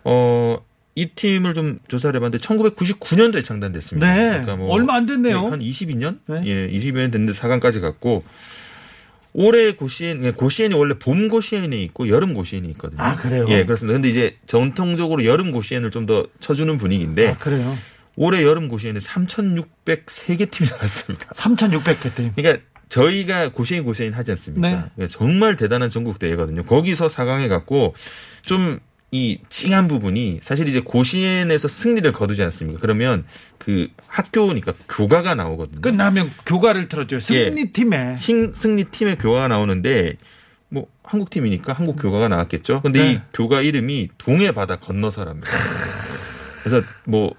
어, 0.03 0.57
이 0.95 1.07
팀을 1.07 1.53
좀 1.53 1.79
조사를 1.87 2.15
해봤는데 2.15 2.45
1999년도에 2.45 3.43
창단됐습니다. 3.43 4.13
네. 4.13 4.45
얼마 4.69 4.95
안 4.95 5.05
됐네요. 5.05 5.45
예, 5.45 5.49
한 5.49 5.59
22년? 5.59 6.19
네. 6.27 6.43
예, 6.45 6.69
22년 6.69 7.11
됐는데 7.11 7.33
4강까지 7.33 7.81
갔고 7.81 8.23
올해 9.33 9.71
고시엔, 9.73 10.25
예, 10.25 10.31
고시엔이 10.31 10.75
원래 10.75 10.95
봄 10.99 11.29
고시엔이 11.29 11.83
있고 11.85 12.09
여름 12.09 12.33
고시엔이 12.33 12.67
있거든요. 12.71 13.01
아, 13.01 13.15
그래요? 13.15 13.45
예, 13.49 13.63
그렇습니다. 13.63 13.93
근데 13.93 14.09
이제 14.09 14.35
전통적으로 14.45 15.23
여름 15.25 15.51
고시엔을 15.51 15.89
좀 15.91 16.05
더 16.05 16.27
쳐주는 16.39 16.75
분위기인데 16.77 17.29
아, 17.29 17.37
그래요. 17.37 17.73
올해 18.15 18.43
여름 18.43 18.67
고시엔에 18.67 18.99
3,603개 18.99 20.49
팀이 20.51 20.69
나왔습니다. 20.71 21.27
3,600개 21.35 22.13
팀. 22.15 22.31
그러니까 22.35 22.63
저희가 22.89 23.49
고시엔 23.53 23.83
고시엔 23.85 24.13
하지 24.13 24.31
않습니까? 24.31 24.67
네. 24.67 24.83
그러니까 24.95 25.17
정말 25.17 25.55
대단한 25.55 25.89
전국 25.89 26.19
대회거든요. 26.19 26.63
거기서 26.63 27.07
4강에 27.07 27.47
갔고 27.47 27.95
좀 28.41 28.79
이 29.13 29.39
찡한 29.49 29.89
부분이 29.89 30.39
사실 30.41 30.69
이제 30.69 30.79
고시엔에서 30.79 31.67
승리를 31.67 32.09
거두지 32.13 32.41
않습니까? 32.43 32.79
그러면 32.79 33.25
그 33.57 33.89
학교니까 34.07 34.73
교가가 34.87 35.35
나오거든요. 35.35 35.81
끝나면 35.81 36.31
교가를 36.45 36.87
틀어줘요. 36.87 37.19
승리팀에. 37.19 38.15
신- 38.15 38.53
승리팀의 38.53 39.17
교가가 39.17 39.49
나오는데 39.49 40.13
뭐 40.69 40.87
한국 41.03 41.29
팀이니까 41.29 41.73
한국 41.73 41.97
교가가 42.01 42.29
나왔겠죠. 42.29 42.81
근데 42.83 42.99
이 42.99 43.13
네. 43.15 43.21
교가 43.33 43.61
이름이 43.61 44.09
동해 44.17 44.53
바다 44.53 44.77
건너서랍니다. 44.77 45.49
그래서 46.63 46.87
뭐 47.03 47.35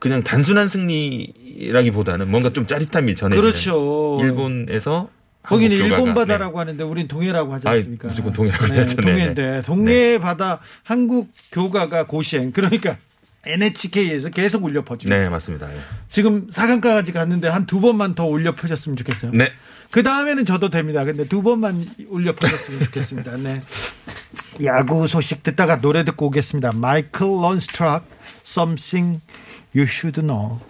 그냥 0.00 0.24
단순한 0.24 0.66
승리라기보다는 0.66 2.28
뭔가 2.32 2.50
좀 2.52 2.66
짜릿함이 2.66 3.14
전해지는 3.14 3.40
그렇죠. 3.40 4.18
일본에서 4.20 5.08
거기는 5.42 5.76
일본. 5.76 6.14
바다라고 6.14 6.60
하는데 6.60 6.82
우린 6.84 7.08
동해라고 7.08 7.52
하지 7.54 7.66
않습니까? 7.68 8.08
무조건 8.08 8.32
동해라고 8.32 8.66
해야죠. 8.74 8.96
네, 8.96 9.02
동해인데 9.02 9.62
동해 9.64 10.18
바다 10.18 10.60
한국 10.84 11.30
교가가 11.50 12.06
고시행 12.06 12.52
그러니까 12.52 12.96
NHK에서 13.44 14.30
계속 14.30 14.62
올려 14.62 14.84
퍼지고 14.84 15.12
네, 15.12 15.28
맞습니다. 15.28 15.68
예. 15.72 15.76
지금 16.08 16.46
사강가까지 16.50 17.12
갔는데 17.12 17.48
한 17.48 17.66
두 17.66 17.80
번만 17.80 18.14
더 18.14 18.24
올려 18.24 18.54
퍼졌으면 18.54 18.96
좋겠어요. 18.96 19.32
네. 19.34 19.50
그 19.90 20.02
다음에는 20.04 20.44
저도 20.44 20.70
됩니다. 20.70 21.04
근데 21.04 21.26
두 21.26 21.42
번만 21.42 21.86
올려 22.08 22.34
퍼졌으면 22.34 22.84
좋겠습니다. 22.84 23.36
네. 23.38 23.62
야구 24.64 25.08
소식 25.08 25.42
듣다가 25.42 25.80
노래 25.80 26.04
듣고 26.04 26.26
오겠습니다. 26.26 26.72
마이클 26.74 27.26
런스트락, 27.26 28.06
Something 28.46 29.20
You 29.74 29.86
Should 29.88 30.20
Know. 30.20 30.60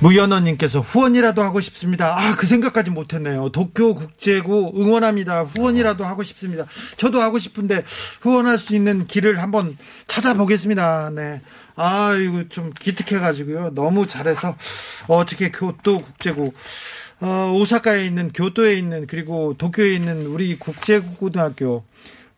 무연어님께서 0.00 0.80
후원이라도 0.80 1.42
하고 1.42 1.60
싶습니다. 1.60 2.18
아, 2.18 2.34
그 2.34 2.46
생각까지 2.46 2.90
못했네요. 2.90 3.50
도쿄 3.50 3.94
국제구 3.94 4.72
응원합니다. 4.76 5.44
후원이라도 5.44 6.04
하고 6.04 6.22
싶습니다. 6.22 6.66
저도 6.96 7.20
하고 7.20 7.38
싶은데 7.38 7.84
후원할 8.20 8.58
수 8.58 8.74
있는 8.74 9.06
길을 9.06 9.40
한번 9.40 9.76
찾아보겠습니다. 10.06 11.10
네. 11.14 11.40
아, 11.76 12.14
이거 12.16 12.44
좀 12.48 12.72
기특해가지고요. 12.78 13.74
너무 13.74 14.06
잘해서 14.06 14.56
어떻게 15.06 15.50
교토 15.50 16.00
국제구 16.02 16.52
어, 17.20 17.52
오사카에 17.54 18.06
있는 18.06 18.30
교토에 18.32 18.74
있는 18.74 19.06
그리고 19.06 19.54
도쿄에 19.58 19.92
있는 19.92 20.26
우리 20.26 20.58
국제고등학교 20.58 21.84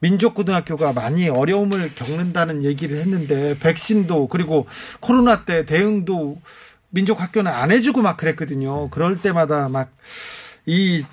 민족고등학교가 0.01 0.93
많이 0.93 1.29
어려움을 1.29 1.95
겪는다는 1.95 2.65
얘기를 2.65 2.99
했는데 2.99 3.57
백신도 3.61 4.27
그리고 4.27 4.67
코로나 4.99 5.45
때 5.45 5.65
대응도 5.65 6.39
민족 6.93 7.21
학교는 7.21 7.51
안 7.51 7.71
해주고 7.73 8.01
막 8.03 8.17
그랬거든요. 8.17 8.89
그럴 8.91 9.19
때마다 9.19 9.69
막 9.69 9.91
이 10.67 11.05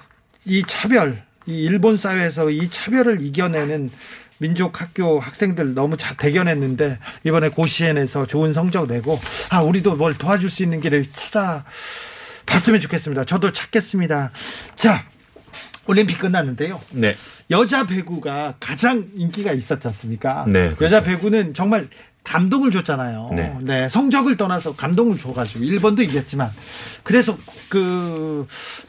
이 0.46 0.64
차별, 0.68 1.22
이 1.46 1.64
일본 1.64 1.98
사회에서 1.98 2.50
이 2.50 2.70
차별을 2.70 3.22
이겨내는 3.22 3.92
민족 4.40 4.80
학교 4.82 5.20
학생들 5.20 5.74
너무 5.74 5.98
잘 5.98 6.16
대견했는데 6.16 6.98
이번에 7.26 7.50
고시엔에서 7.50 8.26
좋은 8.26 8.54
성적 8.54 8.88
내고 8.88 9.20
아 9.50 9.62
우리도 9.62 9.96
뭘 9.98 10.14
도와줄 10.18 10.50
수 10.50 10.64
있는 10.64 10.80
길을 10.80 11.06
찾아 11.14 11.66
봤으면 12.46 12.80
좋겠습니다. 12.80 13.26
저도 13.26 13.52
찾겠습니다. 13.52 14.32
자 14.76 15.04
올림픽 15.88 16.20
끝났는데요. 16.20 16.80
네. 16.92 17.16
여자 17.52 17.86
배구가 17.86 18.56
가장 18.60 19.10
인기가 19.16 19.52
있었지 19.52 19.88
않습니까? 19.88 20.46
네, 20.48 20.70
그렇죠. 20.76 20.86
여자 20.86 21.04
배구는 21.04 21.54
정말 21.54 21.88
감동을 22.24 22.72
줬잖아요. 22.72 23.60
네. 23.62 23.90
성적을 23.90 24.38
떠나서 24.38 24.76
감동을 24.76 25.18
줘가지고 25.18 25.64
일본도 25.64 26.04
이겼지만 26.04 26.50
그래서 27.04 27.38
그 27.70 28.46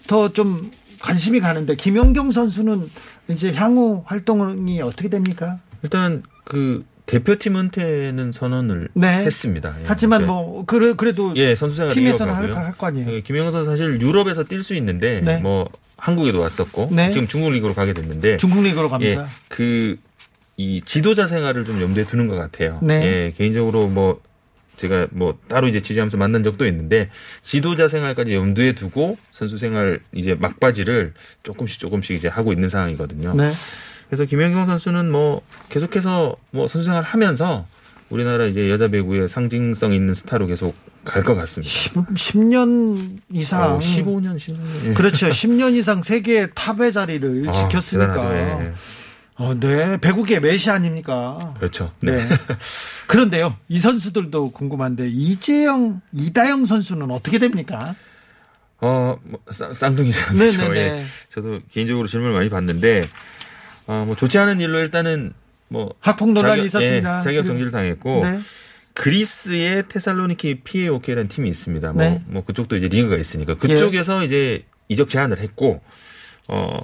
더 0.07 0.29
좀 0.33 0.71
관심이 1.01 1.40
가는데 1.40 1.77
김연경 1.77 2.31
선수는 2.31 2.90
이제 3.29 3.53
향후 3.55 4.03
활동이 4.07 4.83
어떻게 4.83 5.09
됩니까? 5.09 5.59
일단 5.83 6.23
그 6.45 6.85
대표팀 7.07 7.57
은퇴는 7.57 8.33
선언을 8.33 8.88
네. 8.95 9.09
했습니다. 9.25 9.75
예. 9.81 9.85
하지만 9.87 10.27
뭐 10.27 10.64
그래 10.66 10.93
그래도 10.95 11.33
예, 11.37 11.55
선수 11.55 11.77
생활 11.77 11.95
팀에서는. 11.95 12.35
할, 12.35 12.55
할거 12.55 12.87
아니에요. 12.88 13.11
예, 13.12 13.21
김영선 13.21 13.53
선수 13.64 13.71
사실 13.71 14.01
유럽에서 14.01 14.45
뛸 14.45 14.62
수 14.62 14.75
있는데 14.75 15.21
네. 15.23 15.38
뭐 15.38 15.69
한국에도 15.97 16.40
왔었고 16.40 16.88
네. 16.93 17.11
지금 17.11 17.27
중국 17.27 17.51
리그로 17.53 17.75
가게 17.75 17.95
됐는데 17.95 18.37
중국 18.37 18.62
리그로 18.62 18.87
예, 18.87 18.90
갑니다. 18.90 19.27
그 19.49 19.97
이 20.57 20.83
지도자 20.85 21.27
생활을 21.27 21.65
좀 21.65 21.81
염두에 21.81 22.05
두는 22.05 22.29
것 22.29 22.37
같아요. 22.37 22.79
네. 22.83 23.03
예, 23.05 23.33
개인적으로 23.37 23.89
뭐 23.89 24.21
제가 24.77 25.09
뭐 25.11 25.39
따로 25.49 25.69
이제 25.69 25.81
지지하면서 25.83 26.17
만난 26.17 26.43
적도 26.43 26.67
있는데 26.67 27.11
지도자 27.43 27.89
생활까지 27.89 28.35
염두에 28.35 28.75
두고 28.75 29.19
선수 29.33 29.59
생활 29.59 30.01
이제 30.15 30.35
막바지를 30.35 31.13
조금씩 31.43 31.79
조금씩 31.81 32.17
이제 32.17 32.29
하고 32.29 32.53
있는 32.53 32.69
상황이거든요. 32.69 33.35
네. 33.35 33.53
그래서 34.09 34.25
김연경 34.25 34.67
선수는 34.67 35.11
뭐 35.11 35.43
계속해서 35.69 36.35
뭐 36.51 36.67
선수 36.67 36.87
생활 36.87 37.03
하면서 37.05 37.67
우리나라 38.09 38.45
이제 38.47 38.69
여자 38.71 38.89
배구의 38.89 39.29
상징성 39.29 39.93
있는 39.95 40.15
스타로 40.15 40.47
계속 40.47 40.75
갈 41.05 41.23
것 41.23 41.35
같습니다. 41.37 41.73
10 42.17 42.39
년 42.39 43.21
이상 43.33 43.77
어, 43.77 43.79
15년, 43.79 44.37
16년. 44.37 44.95
그렇죠. 44.95 45.29
10년 45.29 45.75
이상 45.77 46.03
세계 46.03 46.49
탑의 46.51 46.93
자리를 46.93 47.49
아, 47.49 47.53
지켰으니까. 47.69 48.13
대단하죠. 48.17 48.75
예. 49.40 49.44
어, 49.44 49.55
네. 49.59 49.96
배구계 50.00 50.40
메시 50.40 50.70
아닙니까? 50.70 51.55
그렇죠. 51.59 51.92
네. 52.00 52.29
그런데요, 53.07 53.57
이 53.68 53.79
선수들도 53.79 54.53
궁금한데, 54.53 55.09
이재영, 55.09 56.00
이다영 56.12 56.66
선수는 56.66 57.11
어떻게 57.11 57.38
됩니까? 57.38 57.94
어, 58.81 59.18
뭐, 59.22 59.40
쌍- 59.50 59.72
쌍둥이잖아요. 59.74 60.38
네네네. 60.38 60.81
예. 61.00 61.05
저도 61.31 61.61
개인적으로 61.72 62.07
질문을 62.07 62.35
많이 62.35 62.48
받는데, 62.50 63.09
어, 63.87 64.05
뭐, 64.07 64.14
좋지 64.14 64.38
않은 64.38 64.61
일로 64.61 64.79
일단은, 64.79 65.33
뭐. 65.68 65.94
학폭 66.00 66.33
논란이 66.33 66.68
자격- 66.70 66.83
있었습니다. 66.83 67.18
예, 67.18 67.22
자격 67.24 67.46
정지를 67.46 67.70
당했고, 67.72 68.24
네. 68.24 68.40
그리스의 68.94 69.85
테살로니키 69.88 70.61
PAOK라는 70.62 71.29
팀이 71.29 71.48
있습니다. 71.48 71.92
뭐, 71.92 72.03
네. 72.03 72.22
뭐, 72.26 72.44
그쪽도 72.44 72.76
이제 72.76 72.88
리그가 72.88 73.16
있으니까. 73.16 73.55
그쪽에서 73.57 74.24
이제 74.24 74.64
이적 74.88 75.09
제안을 75.09 75.38
했고, 75.38 75.81
어, 76.48 76.79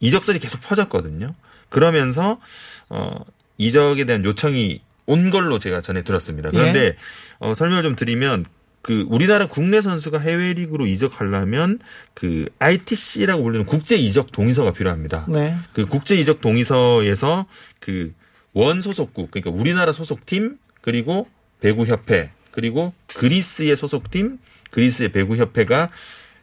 이적설이 0.00 0.38
계속 0.38 0.60
퍼졌거든요. 0.62 1.34
그러면서, 1.68 2.40
어, 2.88 3.24
이적에 3.58 4.04
대한 4.04 4.24
요청이 4.24 4.80
온 5.06 5.30
걸로 5.30 5.58
제가 5.58 5.80
전에 5.80 6.02
들었습니다. 6.02 6.50
그런데, 6.50 6.80
예. 6.80 6.96
어, 7.38 7.54
설명을 7.54 7.82
좀 7.82 7.96
드리면, 7.96 8.44
그 8.80 9.04
우리나라 9.08 9.46
국내 9.46 9.80
선수가 9.80 10.18
해외 10.20 10.52
리그로 10.54 10.86
이적하려면 10.86 11.80
그 12.14 12.46
ITC라고 12.58 13.42
불리는 13.42 13.66
국제 13.66 13.96
이적 13.96 14.32
동의서가 14.32 14.72
필요합니다. 14.72 15.26
네. 15.28 15.56
그 15.72 15.84
국제 15.84 16.14
이적 16.16 16.40
동의서에서 16.40 17.46
그 17.80 18.12
원 18.58 18.80
소속국 18.80 19.30
그러니까 19.30 19.50
우리나라 19.50 19.92
소속팀 19.92 20.58
그리고 20.80 21.28
배구 21.60 21.84
협회 21.86 22.30
그리고 22.50 22.92
그리스의 23.16 23.76
소속팀 23.76 24.38
그리스의 24.70 25.12
배구 25.12 25.36
협회가 25.36 25.90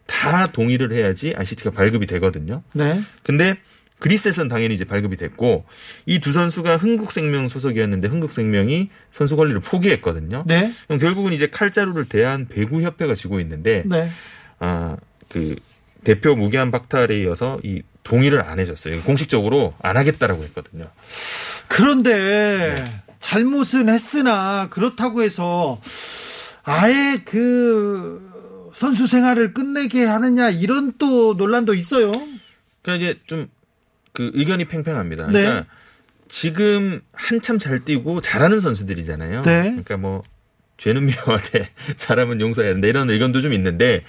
다 0.06 0.48
동의를 0.48 0.94
해야지 0.94 1.34
ICT가 1.36 1.72
발급이 1.72 2.08
되거든요. 2.08 2.64
네. 2.74 3.02
근데 3.24 3.58
그리스에서는 4.06 4.50
당연히 4.50 4.76
이제 4.76 4.86
발급이 4.86 5.18
됐고 5.18 5.65
이 6.06 6.20
두 6.20 6.32
선수가 6.32 6.78
흥국생명 6.78 7.50
소속이었는데 7.50 8.08
흥국생명이 8.08 8.89
선수 9.12 9.36
권리를 9.36 9.60
포기했거든요. 9.62 10.44
네. 10.46 10.72
그럼 10.86 11.00
결국은 11.00 11.34
이제 11.34 11.48
칼자루를 11.48 12.06
대한 12.06 12.48
배구 12.48 12.84
협회가 12.84 13.15
지고 13.15 13.39
있는데 13.39 13.84
네. 13.86 14.10
아그 14.60 15.56
대표 16.04 16.36
무기한 16.36 16.70
박탈에 16.70 17.20
이어서 17.22 17.60
이 17.63 17.82
동의를 18.04 18.44
안 18.44 18.60
해줬어요. 18.60 19.02
공식적으로 19.02 19.74
안 19.82 19.98
하겠다라고 19.98 20.44
했거든요. 20.44 20.86
그런데, 21.68 22.76
네. 22.78 23.02
잘못은 23.20 23.89
했으나, 23.89 24.70
그렇다고 24.70 25.24
해서, 25.24 25.82
아예 26.63 27.24
그, 27.26 28.22
선수 28.76 29.08
생활을 29.08 29.56
끝내게 29.56 30.06
하느냐, 30.06 30.52
이런 30.52 30.94
또 31.00 31.34
논란도 31.34 31.74
있어요. 31.74 32.12
그러니까 32.84 33.04
이제 33.04 33.20
좀 33.26 33.48
그 34.15 34.32
의견이 34.34 34.65
팽팽합니다. 34.65 35.28
네. 35.28 35.41
그러니까 35.41 35.65
지금 36.28 37.01
한참 37.13 37.60
잘 37.60 37.86
뛰고 37.86 38.21
잘하는 38.21 38.60
선수들이잖아요. 38.60 39.43
네. 39.43 39.62
그러니까 39.62 39.97
뭐 39.97 40.23
죄는 40.78 41.06
미워하되 41.06 41.69
사람은 41.97 42.41
용서해야 42.41 42.71
된다 42.73 42.88
이런 42.88 43.10
의견도 43.10 43.41
좀 43.41 43.54
있는데 43.54 44.01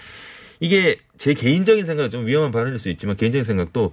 이게 0.61 0.97
제 1.19 1.35
개인적인 1.35 1.85
생각은 1.85 2.11
좀 2.11 2.27
위험한 2.27 2.53
발언일 2.53 2.79
수 2.79 2.89
있지만 2.89 3.17
개인적인 3.17 3.45
생각도 3.45 3.93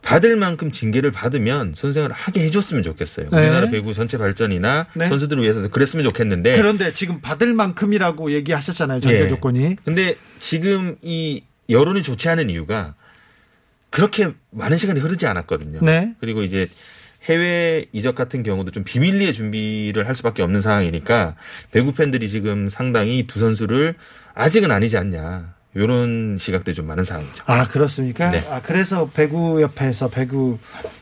받을 0.00 0.34
만큼 0.36 0.72
징계를 0.72 1.12
받으면 1.12 1.74
선생을 1.76 2.10
하게 2.10 2.44
해줬으면 2.44 2.82
좋겠어요. 2.82 3.28
네. 3.30 3.38
우리나라 3.38 3.70
배구 3.70 3.94
전체 3.94 4.18
발전이나 4.18 4.86
네. 4.94 5.08
선수들을 5.08 5.42
위해서 5.42 5.68
그랬으면 5.68 6.04
좋겠는데 6.04 6.56
그런데 6.56 6.92
지금 6.92 7.20
받을 7.20 7.52
만큼이라고 7.52 8.32
얘기하셨잖아요. 8.32 9.00
전제 9.00 9.24
예. 9.24 9.28
조건이. 9.28 9.76
근데 9.84 10.16
지금 10.40 10.96
이 11.02 11.42
여론이 11.68 12.02
좋지 12.02 12.28
않은 12.28 12.50
이유가 12.50 12.94
그렇게 13.92 14.32
많은 14.50 14.78
시간이 14.78 14.98
흐르지 14.98 15.26
않았거든요. 15.26 15.80
네. 15.82 16.14
그리고 16.18 16.42
이제 16.42 16.68
해외 17.24 17.84
이적 17.92 18.16
같은 18.16 18.42
경우도 18.42 18.72
좀 18.72 18.82
비밀리에 18.82 19.30
준비를 19.30 20.08
할 20.08 20.14
수밖에 20.16 20.42
없는 20.42 20.60
상황이니까 20.60 21.36
배구 21.70 21.92
팬들이 21.92 22.28
지금 22.28 22.68
상당히 22.68 23.26
두 23.28 23.38
선수를 23.38 23.94
아직은 24.34 24.72
아니지 24.72 24.96
않냐. 24.96 25.54
요런 25.74 26.36
시각들이 26.38 26.74
좀 26.74 26.86
많은 26.86 27.02
상황이죠. 27.02 27.44
아, 27.46 27.66
그렇습니까? 27.66 28.30
네. 28.30 28.42
아, 28.50 28.60
그래서 28.60 29.08
배구 29.08 29.62
협회에서, 29.62 30.08
배구 30.08 30.58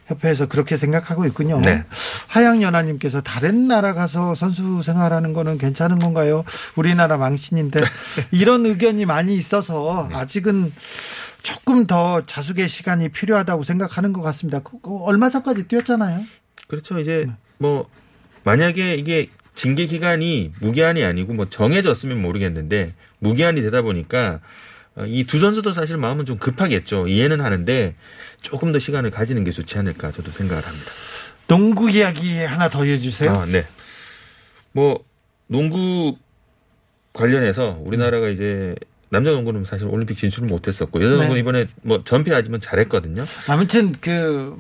협회에서 0.07 0.47
그렇게 0.47 0.77
생각하고 0.77 1.27
있군요. 1.27 1.61
네. 1.61 1.85
하양연아님께서 2.29 3.21
다른 3.21 3.67
나라 3.67 3.95
가서 3.95 4.37
선수 4.37 4.81
생활하는 4.85 5.33
거는 5.33 5.59
괜찮은 5.59 5.99
건가요? 5.99 6.45
우리나라 6.77 7.17
망신인데. 7.17 7.81
이런 8.31 8.65
의견이 8.65 9.07
많이 9.07 9.35
있어서 9.35 10.07
네. 10.09 10.17
아직은 10.17 10.73
조금 11.43 11.87
더 11.87 12.25
자숙의 12.27 12.69
시간이 12.69 13.09
필요하다고 13.11 13.63
생각하는 13.65 14.13
것 14.13 14.21
같습니다. 14.23 14.61
그- 14.61 14.81
그 14.81 14.99
얼마 15.05 15.29
전까지 15.31 15.69
뛰었잖아요. 15.69 16.25
그렇죠. 16.69 16.99
이제 16.99 17.29
뭐 17.59 17.89
만약에 18.45 18.95
이게 18.95 19.29
징계 19.55 19.87
기간이 19.87 20.53
무기한이 20.61 21.05
아니고 21.05 21.35
뭐 21.35 21.49
정해졌으면 21.51 22.21
모르겠는데 22.21 22.95
무기한이 23.19 23.61
되다 23.63 23.83
보니까 23.83 24.41
어, 24.97 25.05
이두 25.07 25.39
선수도 25.39 25.73
사실 25.73 25.97
마음은 25.97 26.25
좀 26.25 26.39
급하겠죠. 26.39 27.07
이해는 27.09 27.41
하는데 27.41 27.95
조금 28.43 28.73
더 28.73 28.79
시간을 28.79 29.11
가지는 29.11 29.45
게 29.45 29.51
좋지 29.53 29.79
않을까 29.79 30.11
저도 30.13 30.33
생각을 30.33 30.67
합니다. 30.67 30.91
농구 31.47 31.91
이야기 31.91 32.39
하나 32.39 32.69
더 32.69 32.85
해주세요. 32.85 33.31
아, 33.33 33.47
네. 33.47 33.67
뭐 34.73 35.05
농구 35.47 36.17
관련해서 37.13 37.79
우리나라가 37.85 38.29
이제 38.29 38.75
남자 39.11 39.33
농구는 39.33 39.65
사실 39.65 39.87
올림픽 39.89 40.17
진출을 40.17 40.49
못했었고 40.49 41.03
여자 41.03 41.11
네. 41.11 41.19
농구는 41.19 41.41
이번에 41.41 41.67
뭐 41.83 42.03
전패하지만 42.05 42.61
잘했거든요. 42.61 43.25
아무튼 43.49 43.93
그 44.01 44.57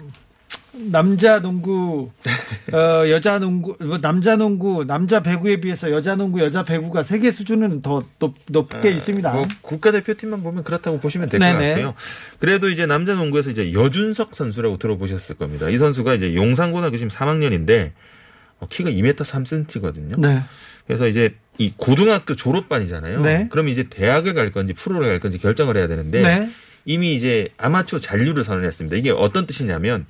남자 0.73 1.41
농구 1.41 2.11
어 2.73 3.09
여자 3.09 3.39
농구 3.39 3.77
뭐 3.81 3.99
남자 3.99 4.37
농구 4.37 4.85
남자 4.85 5.23
배구에 5.23 5.61
비해서 5.61 5.91
여자 5.91 6.17
농구 6.17 6.41
여자 6.41 6.65
배구가 6.65 7.03
세계 7.05 7.31
수준은 7.31 7.83
더 7.83 8.03
높, 8.19 8.35
높게 8.49 8.91
있습니다. 8.91 9.33
뭐 9.33 9.47
국가대표팀만 9.63 10.43
보면 10.43 10.65
그렇다고 10.65 10.99
보시면 10.99 11.29
될 11.29 11.39
것. 11.39 11.47
같고요. 11.47 11.95
그래도 12.41 12.69
이제 12.69 12.87
남자 12.87 13.15
농구에서 13.15 13.51
이제 13.51 13.73
여준석 13.73 14.35
선수라고 14.35 14.79
들어보셨을 14.79 15.37
겁니다. 15.37 15.69
이 15.69 15.79
선수가 15.79 16.15
이제 16.15 16.35
용산고등학교 16.35 16.97
지금 16.97 17.09
3학년인데 17.09 17.87
어, 17.87 17.95
키가 18.69 18.91
2m 18.91 19.17
3cm거든요. 19.17 20.19
네. 20.21 20.43
그래서 20.87 21.07
이제 21.07 21.35
이 21.59 21.73
고등학교 21.77 22.35
졸업반이잖아요. 22.35 23.21
네. 23.21 23.49
그럼 23.51 23.69
이제 23.69 23.85
대학을 23.85 24.35
갈 24.35 24.51
건지 24.51 24.73
프로를 24.73 25.09
갈 25.09 25.21
건지 25.21 25.39
결정을 25.39 25.77
해야 25.77 25.87
되는데 25.87 26.23
네. 26.23 26.51
이미 26.85 27.15
이제 27.15 27.49
아마추어 27.59 27.99
잔류를 27.99 28.45
선언했습니다. 28.45 28.97
이게 28.97 29.11
어떤 29.11 29.47
뜻이냐면 29.47 30.07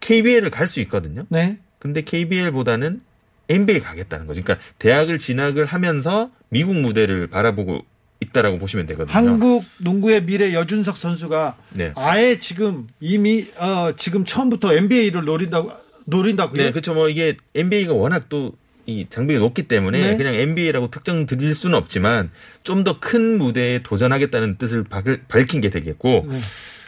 KBL을 0.00 0.50
갈 0.50 0.66
수 0.66 0.80
있거든요. 0.80 1.24
네. 1.28 1.58
근데 1.78 2.02
KBL보다는 2.02 3.00
NBA 3.48 3.80
가겠다는 3.80 4.26
거죠. 4.26 4.42
그러니까 4.42 4.64
대학을 4.78 5.18
진학을 5.18 5.64
하면서 5.64 6.30
미국 6.50 6.76
무대를 6.76 7.28
바라보고 7.28 7.84
있다라고 8.20 8.58
보시면 8.58 8.86
되거든요. 8.88 9.14
한국 9.16 9.64
농구의 9.78 10.24
미래 10.24 10.52
여준석 10.52 10.98
선수가 10.98 11.56
네. 11.70 11.92
아예 11.94 12.38
지금 12.38 12.88
이미 13.00 13.46
어 13.58 13.92
지금 13.96 14.24
처음부터 14.24 14.74
NBA를 14.74 15.24
노린다고 15.24 15.72
노린다고요? 16.08 16.62
네, 16.62 16.70
그렇죠. 16.72 16.94
뭐 16.94 17.08
이게 17.08 17.36
NBA가 17.54 17.92
워낙 17.94 18.28
또 18.28 18.56
이 18.90 19.04
장벽이 19.10 19.38
높기 19.38 19.64
때문에 19.64 20.12
네. 20.12 20.16
그냥 20.16 20.32
NBA라고 20.34 20.90
특정 20.90 21.26
드릴 21.26 21.54
수는 21.54 21.76
없지만 21.76 22.30
좀 22.62 22.84
더 22.84 22.98
큰 23.00 23.36
무대에 23.36 23.82
도전하겠다는 23.82 24.56
뜻을 24.56 24.82
밝- 24.84 25.28
밝힌 25.28 25.60
게 25.60 25.68
되겠고 25.68 26.24
네. 26.26 26.38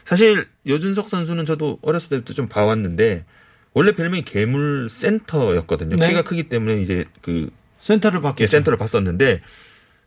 사실 0.07 0.47
여준석 0.67 1.11
선수는 1.11 1.45
저도 1.45 1.79
어렸을 1.83 2.09
때부터 2.09 2.33
좀 2.33 2.49
봐왔는데 2.49 3.27
원래 3.75 3.93
별명이 3.93 4.23
괴물 4.23 4.89
센터였거든요. 4.89 5.97
네. 5.97 6.09
키가 6.09 6.23
크기 6.23 6.45
때문에 6.45 6.81
이제 6.81 7.05
그 7.21 7.51
센터를 7.81 8.23
받게 8.23 8.45
예, 8.45 8.47
센터를 8.47 8.79
봤었는데 8.79 9.43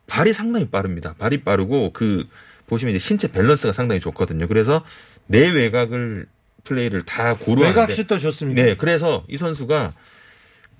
발이 0.08 0.34
상당히 0.34 0.68
빠릅니다. 0.70 1.14
발이 1.20 1.44
빠르고 1.44 1.92
그 1.94 2.24
보시면 2.66 2.96
이제 2.96 3.00
신체 3.00 3.32
밸런스가 3.32 3.72
상당히 3.72 4.02
좋거든요. 4.02 4.48
그래서 4.48 4.84
내 5.28 5.48
외곽을 5.48 6.26
플레이를 6.64 7.04
다 7.04 7.36
고루하는데 7.36 7.80
외곽슛도 7.80 8.20
좋습니다. 8.20 8.62
네, 8.64 8.76
그래서 8.76 9.24
이 9.28 9.38
선수가 9.38 9.94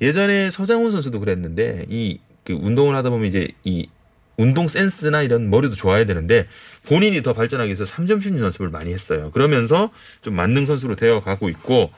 예전에 0.02 0.50
서장훈 0.52 0.92
선수도 0.92 1.20
그랬는데 1.20 1.86
이 1.90 2.20
그 2.44 2.54
운동을 2.54 2.96
하다 2.96 3.10
보면 3.10 3.28
이제 3.28 3.50
이 3.64 3.88
운동 4.36 4.68
센스나 4.68 5.22
이런 5.22 5.50
머리도 5.50 5.76
좋아야 5.76 6.06
되는데 6.06 6.48
본인이 6.86 7.22
더 7.22 7.34
발전하기 7.34 7.68
위해서 7.70 7.84
3점 7.84 8.22
슛 8.22 8.38
연습을 8.38 8.70
많이 8.70 8.92
했어요. 8.92 9.32
그러면서 9.32 9.92
좀 10.22 10.36
만능 10.36 10.66
선수로 10.66 10.96
되어 10.96 11.22
가고 11.22 11.50
있고 11.50 11.92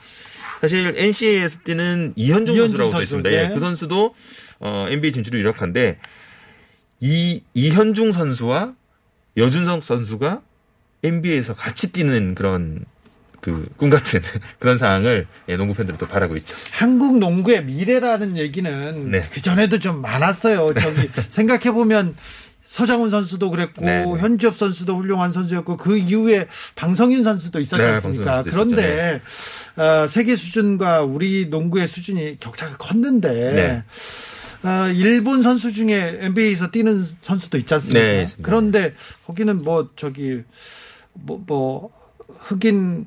사실 0.60 0.94
NCA에서 0.96 1.60
뛰는 1.64 2.12
이현중 2.16 2.54
이현중 2.54 2.58
선수라고 2.58 2.90
되어 2.92 3.02
있습니다. 3.02 3.30
네. 3.30 3.36
예, 3.36 3.48
그 3.52 3.58
선수도 3.58 4.14
어, 4.60 4.86
NBA 4.88 5.12
진출이 5.12 5.38
유력한데 5.38 5.98
이 7.00 7.42
이현중 7.54 8.12
선수와 8.12 8.74
여준석 9.36 9.82
선수가 9.82 10.42
NBA에서 11.02 11.54
같이 11.54 11.92
뛰는 11.92 12.34
그런 12.34 12.84
그 13.40 13.68
꿈 13.76 13.90
같은 13.90 14.20
그런 14.58 14.78
상황을 14.78 15.26
예, 15.48 15.56
농구 15.56 15.74
팬들은 15.74 15.98
또 15.98 16.06
바라고 16.06 16.36
있죠. 16.38 16.56
한국 16.72 17.18
농구의 17.18 17.64
미래라는 17.64 18.36
얘기는 18.36 19.10
네. 19.10 19.22
그 19.30 19.40
전에도 19.42 19.78
좀 19.78 20.00
많았어요. 20.00 20.74
저기 20.74 21.08
생각해 21.28 21.72
보면 21.72 22.16
서장훈 22.66 23.10
선수도 23.10 23.50
그랬고 23.50 23.84
네, 23.84 24.04
네. 24.04 24.10
현주엽 24.18 24.56
선수도 24.56 24.98
훌륭한 24.98 25.32
선수였고 25.32 25.76
그 25.76 25.96
이후에 25.96 26.48
방성인 26.74 27.22
선수도 27.22 27.60
있었지 27.60 27.80
네, 27.80 27.88
않습니까? 27.92 28.24
방성인 28.24 28.52
선수도 28.52 28.76
그런데 28.76 29.22
어, 29.76 30.06
세계 30.08 30.34
수준과 30.34 31.02
우리 31.02 31.46
농구의 31.48 31.86
수준이 31.86 32.38
격차가 32.40 32.76
컸는데 32.76 33.52
네. 33.52 34.68
어, 34.68 34.88
일본 34.88 35.42
선수 35.42 35.72
중에 35.72 36.18
NBA에서 36.20 36.70
뛰는 36.70 37.06
선수도 37.20 37.56
있지 37.58 37.72
않습니까? 37.74 38.00
네. 38.00 38.26
그런데 38.42 38.94
거기는 39.26 39.62
뭐 39.62 39.90
저기 39.94 40.42
뭐, 41.12 41.42
뭐 41.46 41.90
흑인 42.40 43.06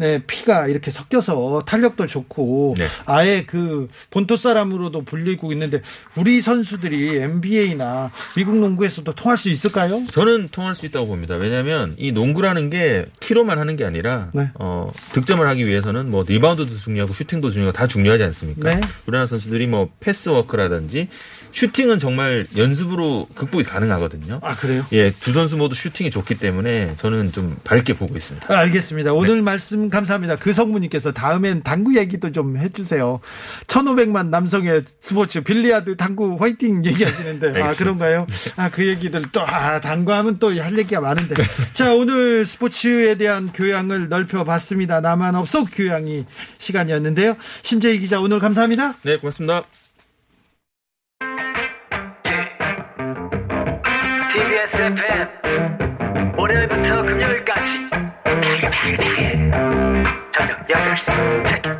네, 0.00 0.22
피가 0.26 0.66
이렇게 0.68 0.90
섞여서 0.90 1.64
탄력도 1.66 2.06
좋고 2.06 2.76
네. 2.78 2.86
아예 3.04 3.44
그 3.46 3.88
본토 4.08 4.34
사람으로도 4.34 5.02
불리고 5.02 5.52
있는데 5.52 5.82
우리 6.16 6.40
선수들이 6.40 7.18
NBA나 7.18 8.10
미국 8.34 8.56
농구에서도 8.56 9.14
통할 9.14 9.36
수 9.36 9.50
있을까요? 9.50 10.02
저는 10.10 10.48
통할 10.52 10.74
수 10.74 10.86
있다고 10.86 11.06
봅니다. 11.06 11.34
왜냐하면 11.34 11.94
이 11.98 12.12
농구라는 12.12 12.70
게 12.70 13.04
키로만 13.20 13.58
하는 13.58 13.76
게 13.76 13.84
아니라 13.84 14.30
네. 14.32 14.48
어, 14.54 14.90
득점을 15.12 15.46
하기 15.46 15.66
위해서는 15.66 16.10
뭐 16.10 16.24
리바운드도 16.26 16.78
중요하고 16.78 17.12
슈팅도 17.12 17.50
중요하고 17.50 17.76
다 17.76 17.86
중요하지 17.86 18.22
않습니까? 18.24 18.74
네. 18.76 18.80
우리나라 19.06 19.26
선수들이 19.26 19.66
뭐 19.66 19.90
패스워크라든지 20.00 21.08
슈팅은 21.52 21.98
정말 21.98 22.46
연습으로 22.56 23.26
극복이 23.34 23.64
가능하거든요. 23.64 24.40
아 24.42 24.54
그래요? 24.56 24.84
예, 24.92 25.10
두 25.10 25.32
선수 25.32 25.56
모두 25.56 25.74
슈팅이 25.74 26.10
좋기 26.10 26.36
때문에 26.38 26.94
저는 26.98 27.32
좀 27.32 27.56
밝게 27.64 27.94
보고 27.94 28.16
있습니다. 28.16 28.52
아, 28.54 28.58
알겠습니다. 28.60 29.12
오늘 29.12 29.42
말씀 29.42 29.88
감사합니다. 29.90 30.36
그 30.36 30.52
성무님께서 30.52 31.12
다음엔 31.12 31.62
당구 31.62 31.96
얘기도 31.96 32.32
좀 32.32 32.56
해주세요. 32.56 33.20
1,500만 33.66 34.28
남성의 34.28 34.84
스포츠 35.00 35.42
빌리아드 35.42 35.96
당구 35.96 36.36
화이팅 36.38 36.84
얘기하시는데 36.84 37.60
아. 37.62 37.68
그런가요? 37.74 38.26
아 38.56 38.70
그 38.70 38.86
얘기들 38.86 39.22
또 39.32 39.40
아, 39.42 39.80
당구하면 39.80 40.38
또 40.38 40.50
할 40.50 40.76
얘기가 40.78 41.00
많은데 41.00 41.34
자 41.74 41.94
오늘 41.94 42.44
스포츠에 42.44 43.14
대한 43.16 43.50
교양을 43.52 44.08
넓혀봤습니다. 44.08 45.00
나만 45.00 45.34
없어 45.34 45.64
교양이 45.64 46.24
시간이었는데요. 46.58 47.36
심재희 47.62 47.98
기자 48.00 48.20
오늘 48.20 48.38
감사합니다. 48.38 48.94
네, 49.02 49.16
고맙습니다. 49.18 49.64
TBS 54.60 54.76
FM 54.76 56.36
월요일부터 56.36 57.02
금요일까지. 57.02 57.88
저녁 60.32 60.66
8시. 60.66 61.46
체크 61.46 61.79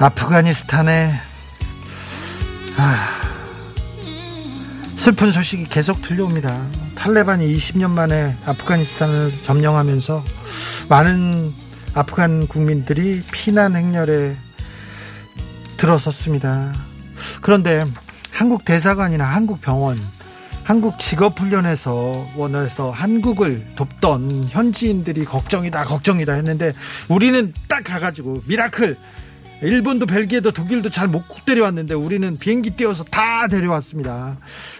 아프가니스탄에 0.00 1.12
아, 2.76 3.08
슬픈 4.94 5.32
소식이 5.32 5.64
계속 5.64 6.00
들려옵니다. 6.02 6.64
탈레반이 6.94 7.52
20년 7.52 7.90
만에 7.90 8.36
아프가니스탄을 8.44 9.42
점령하면서 9.42 10.22
많은 10.88 11.52
아프간 11.94 12.46
국민들이 12.46 13.22
피난 13.32 13.74
행렬에 13.74 14.36
들어섰습니다. 15.78 16.72
그런데 17.40 17.80
한국 18.30 18.64
대사관이나 18.64 19.24
한국 19.24 19.60
병원, 19.60 19.98
한국 20.62 21.00
직업훈련에서 21.00 22.28
원해서 22.36 22.92
한국을 22.92 23.66
돕던 23.74 24.46
현지인들이 24.50 25.24
걱정이다, 25.24 25.86
걱정이다 25.86 26.34
했는데 26.34 26.72
우리는 27.08 27.52
딱 27.66 27.82
가가지고 27.82 28.42
미라클 28.46 28.96
일본도 29.62 30.06
벨기에도 30.06 30.52
독일도 30.52 30.90
잘 30.90 31.08
못 31.08 31.24
데려왔는데 31.44 31.94
우리는 31.94 32.34
비행기 32.34 32.70
띄워서 32.70 33.04
다 33.04 33.48
데려왔습니다. 33.48 34.36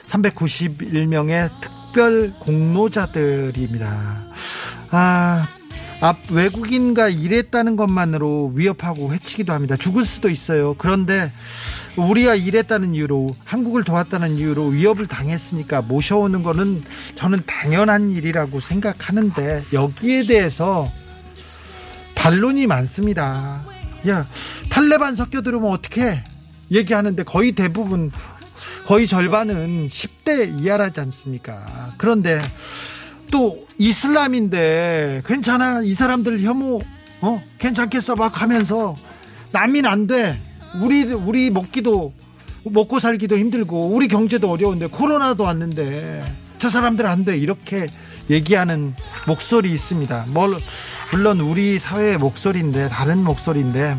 391명의 0.07 1.51
특별 1.61 2.33
공로자들입니다. 2.39 4.23
아, 4.91 5.49
앞 6.01 6.19
외국인과 6.31 7.09
일했다는 7.09 7.77
것만으로 7.77 8.53
위협하고 8.55 9.13
해치기도 9.15 9.53
합니다. 9.53 9.77
죽을 9.77 10.05
수도 10.05 10.29
있어요. 10.29 10.75
그런데 10.79 11.33
우리가 11.97 12.37
일했다는 12.37 12.95
이유로 12.95 13.29
한국을 13.45 13.83
도왔다는 13.83 14.37
이유로 14.37 14.67
위협을 14.67 15.09
당했으니까 15.09 15.83
모셔오는 15.83 16.43
거는 16.45 16.83
저는 17.17 17.43
당연한 17.47 18.11
일이라고 18.11 18.61
생각하는데 18.61 19.65
여기에 19.73 20.23
대해서 20.25 20.89
반론이 22.15 22.67
많습니다. 22.69 23.65
야, 24.07 24.27
탈레반 24.69 25.15
섞여 25.15 25.43
들어오면 25.43 25.71
어떻게 25.71 26.23
얘기하는데 26.71 27.23
거의 27.25 27.53
대부분 27.53 28.13
거의 28.87 29.07
절반은 29.07 29.89
10대 29.89 30.61
이하라지 30.63 31.01
않습니까? 31.01 31.95
그런데 31.99 32.41
또 33.31 33.67
이슬람인데 33.79 35.23
괜찮아 35.27 35.83
이 35.83 35.95
사람들 35.95 36.41
혐오 36.41 36.81
어 37.21 37.43
괜찮겠어 37.59 38.15
막 38.15 38.41
하면서 38.41 38.97
남인 39.53 39.87
안 39.87 40.07
돼. 40.07 40.41
우리 40.81 41.03
우리 41.05 41.51
먹기도 41.51 42.13
먹고 42.65 43.01
살기도 43.01 43.39
힘들고 43.39 43.89
우리 43.89 44.09
경제도 44.09 44.51
어려운데 44.51 44.87
코로나도 44.87 45.43
왔는데 45.45 46.25
저 46.59 46.69
사람들 46.69 47.07
안 47.07 47.25
돼. 47.25 47.37
이렇게 47.37 47.87
얘기하는 48.31 48.91
목소리 49.27 49.73
있습니다. 49.73 50.27
뭘 50.29 50.55
물론 51.13 51.41
우리 51.41 51.79
사회의 51.79 52.19
목소리인데 52.19 52.89
다른 52.89 53.25
목소리인데 53.25 53.97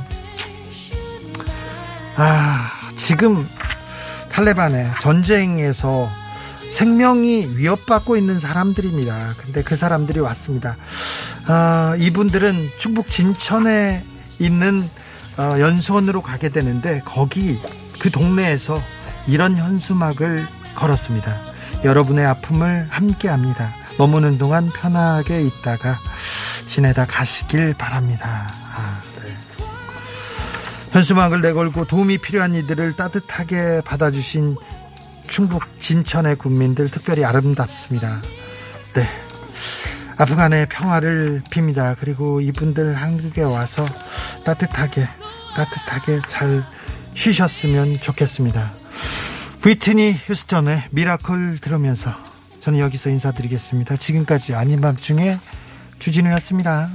아 2.16 2.72
지금 2.96 3.48
탈레반의 4.32 4.92
전쟁에서 5.02 6.10
생명이 6.72 7.56
위협받고 7.56 8.16
있는 8.16 8.40
사람들입니다. 8.40 9.34
근데 9.38 9.64
그 9.64 9.76
사람들이 9.76 10.20
왔습니다. 10.20 10.78
아, 11.48 11.96
이분들은 11.98 12.70
충북 12.78 13.10
진천에 13.10 14.06
있는 14.40 14.90
어, 15.38 15.60
연수원으로 15.60 16.22
가게 16.22 16.50
되는데 16.50 17.02
거기 17.06 17.58
그 18.00 18.12
동네에서 18.12 18.80
이런 19.28 19.58
현수막을 19.58 20.48
걸었습니다. 20.76 21.36
여러분의 21.84 22.26
아픔을 22.26 22.88
함께합니다. 22.90 23.74
머무는 23.98 24.38
동안 24.38 24.70
편하게 24.70 25.42
있다가 25.42 26.00
지내다 26.70 27.08
가시길 27.08 27.74
바랍니다. 27.74 28.48
아, 28.76 29.02
네. 29.24 29.34
현수막을 30.92 31.42
내걸고 31.42 31.86
도움이 31.86 32.20
필요한 32.20 32.54
이들을 32.54 32.94
따뜻하게 32.94 33.82
받아주신 33.84 34.56
충북 35.28 35.64
진천의 35.82 36.36
국민들 36.36 36.90
특별히 36.90 37.26
아름답습니다. 37.26 38.22
네. 38.94 39.08
아프간의 40.20 40.68
평화를 40.70 41.42
빕니다. 41.50 41.96
그리고 42.00 42.40
이분들 42.40 42.94
한국에 42.94 43.42
와서 43.42 43.86
따뜻하게, 44.46 45.08
따뜻하게 45.56 46.22
잘 46.28 46.64
쉬셨으면 47.16 47.96
좋겠습니다. 47.96 48.74
휘트니 49.66 50.20
휴스턴의 50.26 50.84
미라클 50.92 51.60
들으면서 51.60 52.14
저는 52.62 52.80
여기서 52.80 53.10
인사드리겠습니다. 53.10 53.98
지금까지 53.98 54.56
아닌 54.56 54.82
밤중에 54.82 55.40
주진우였습니다. 56.00 56.90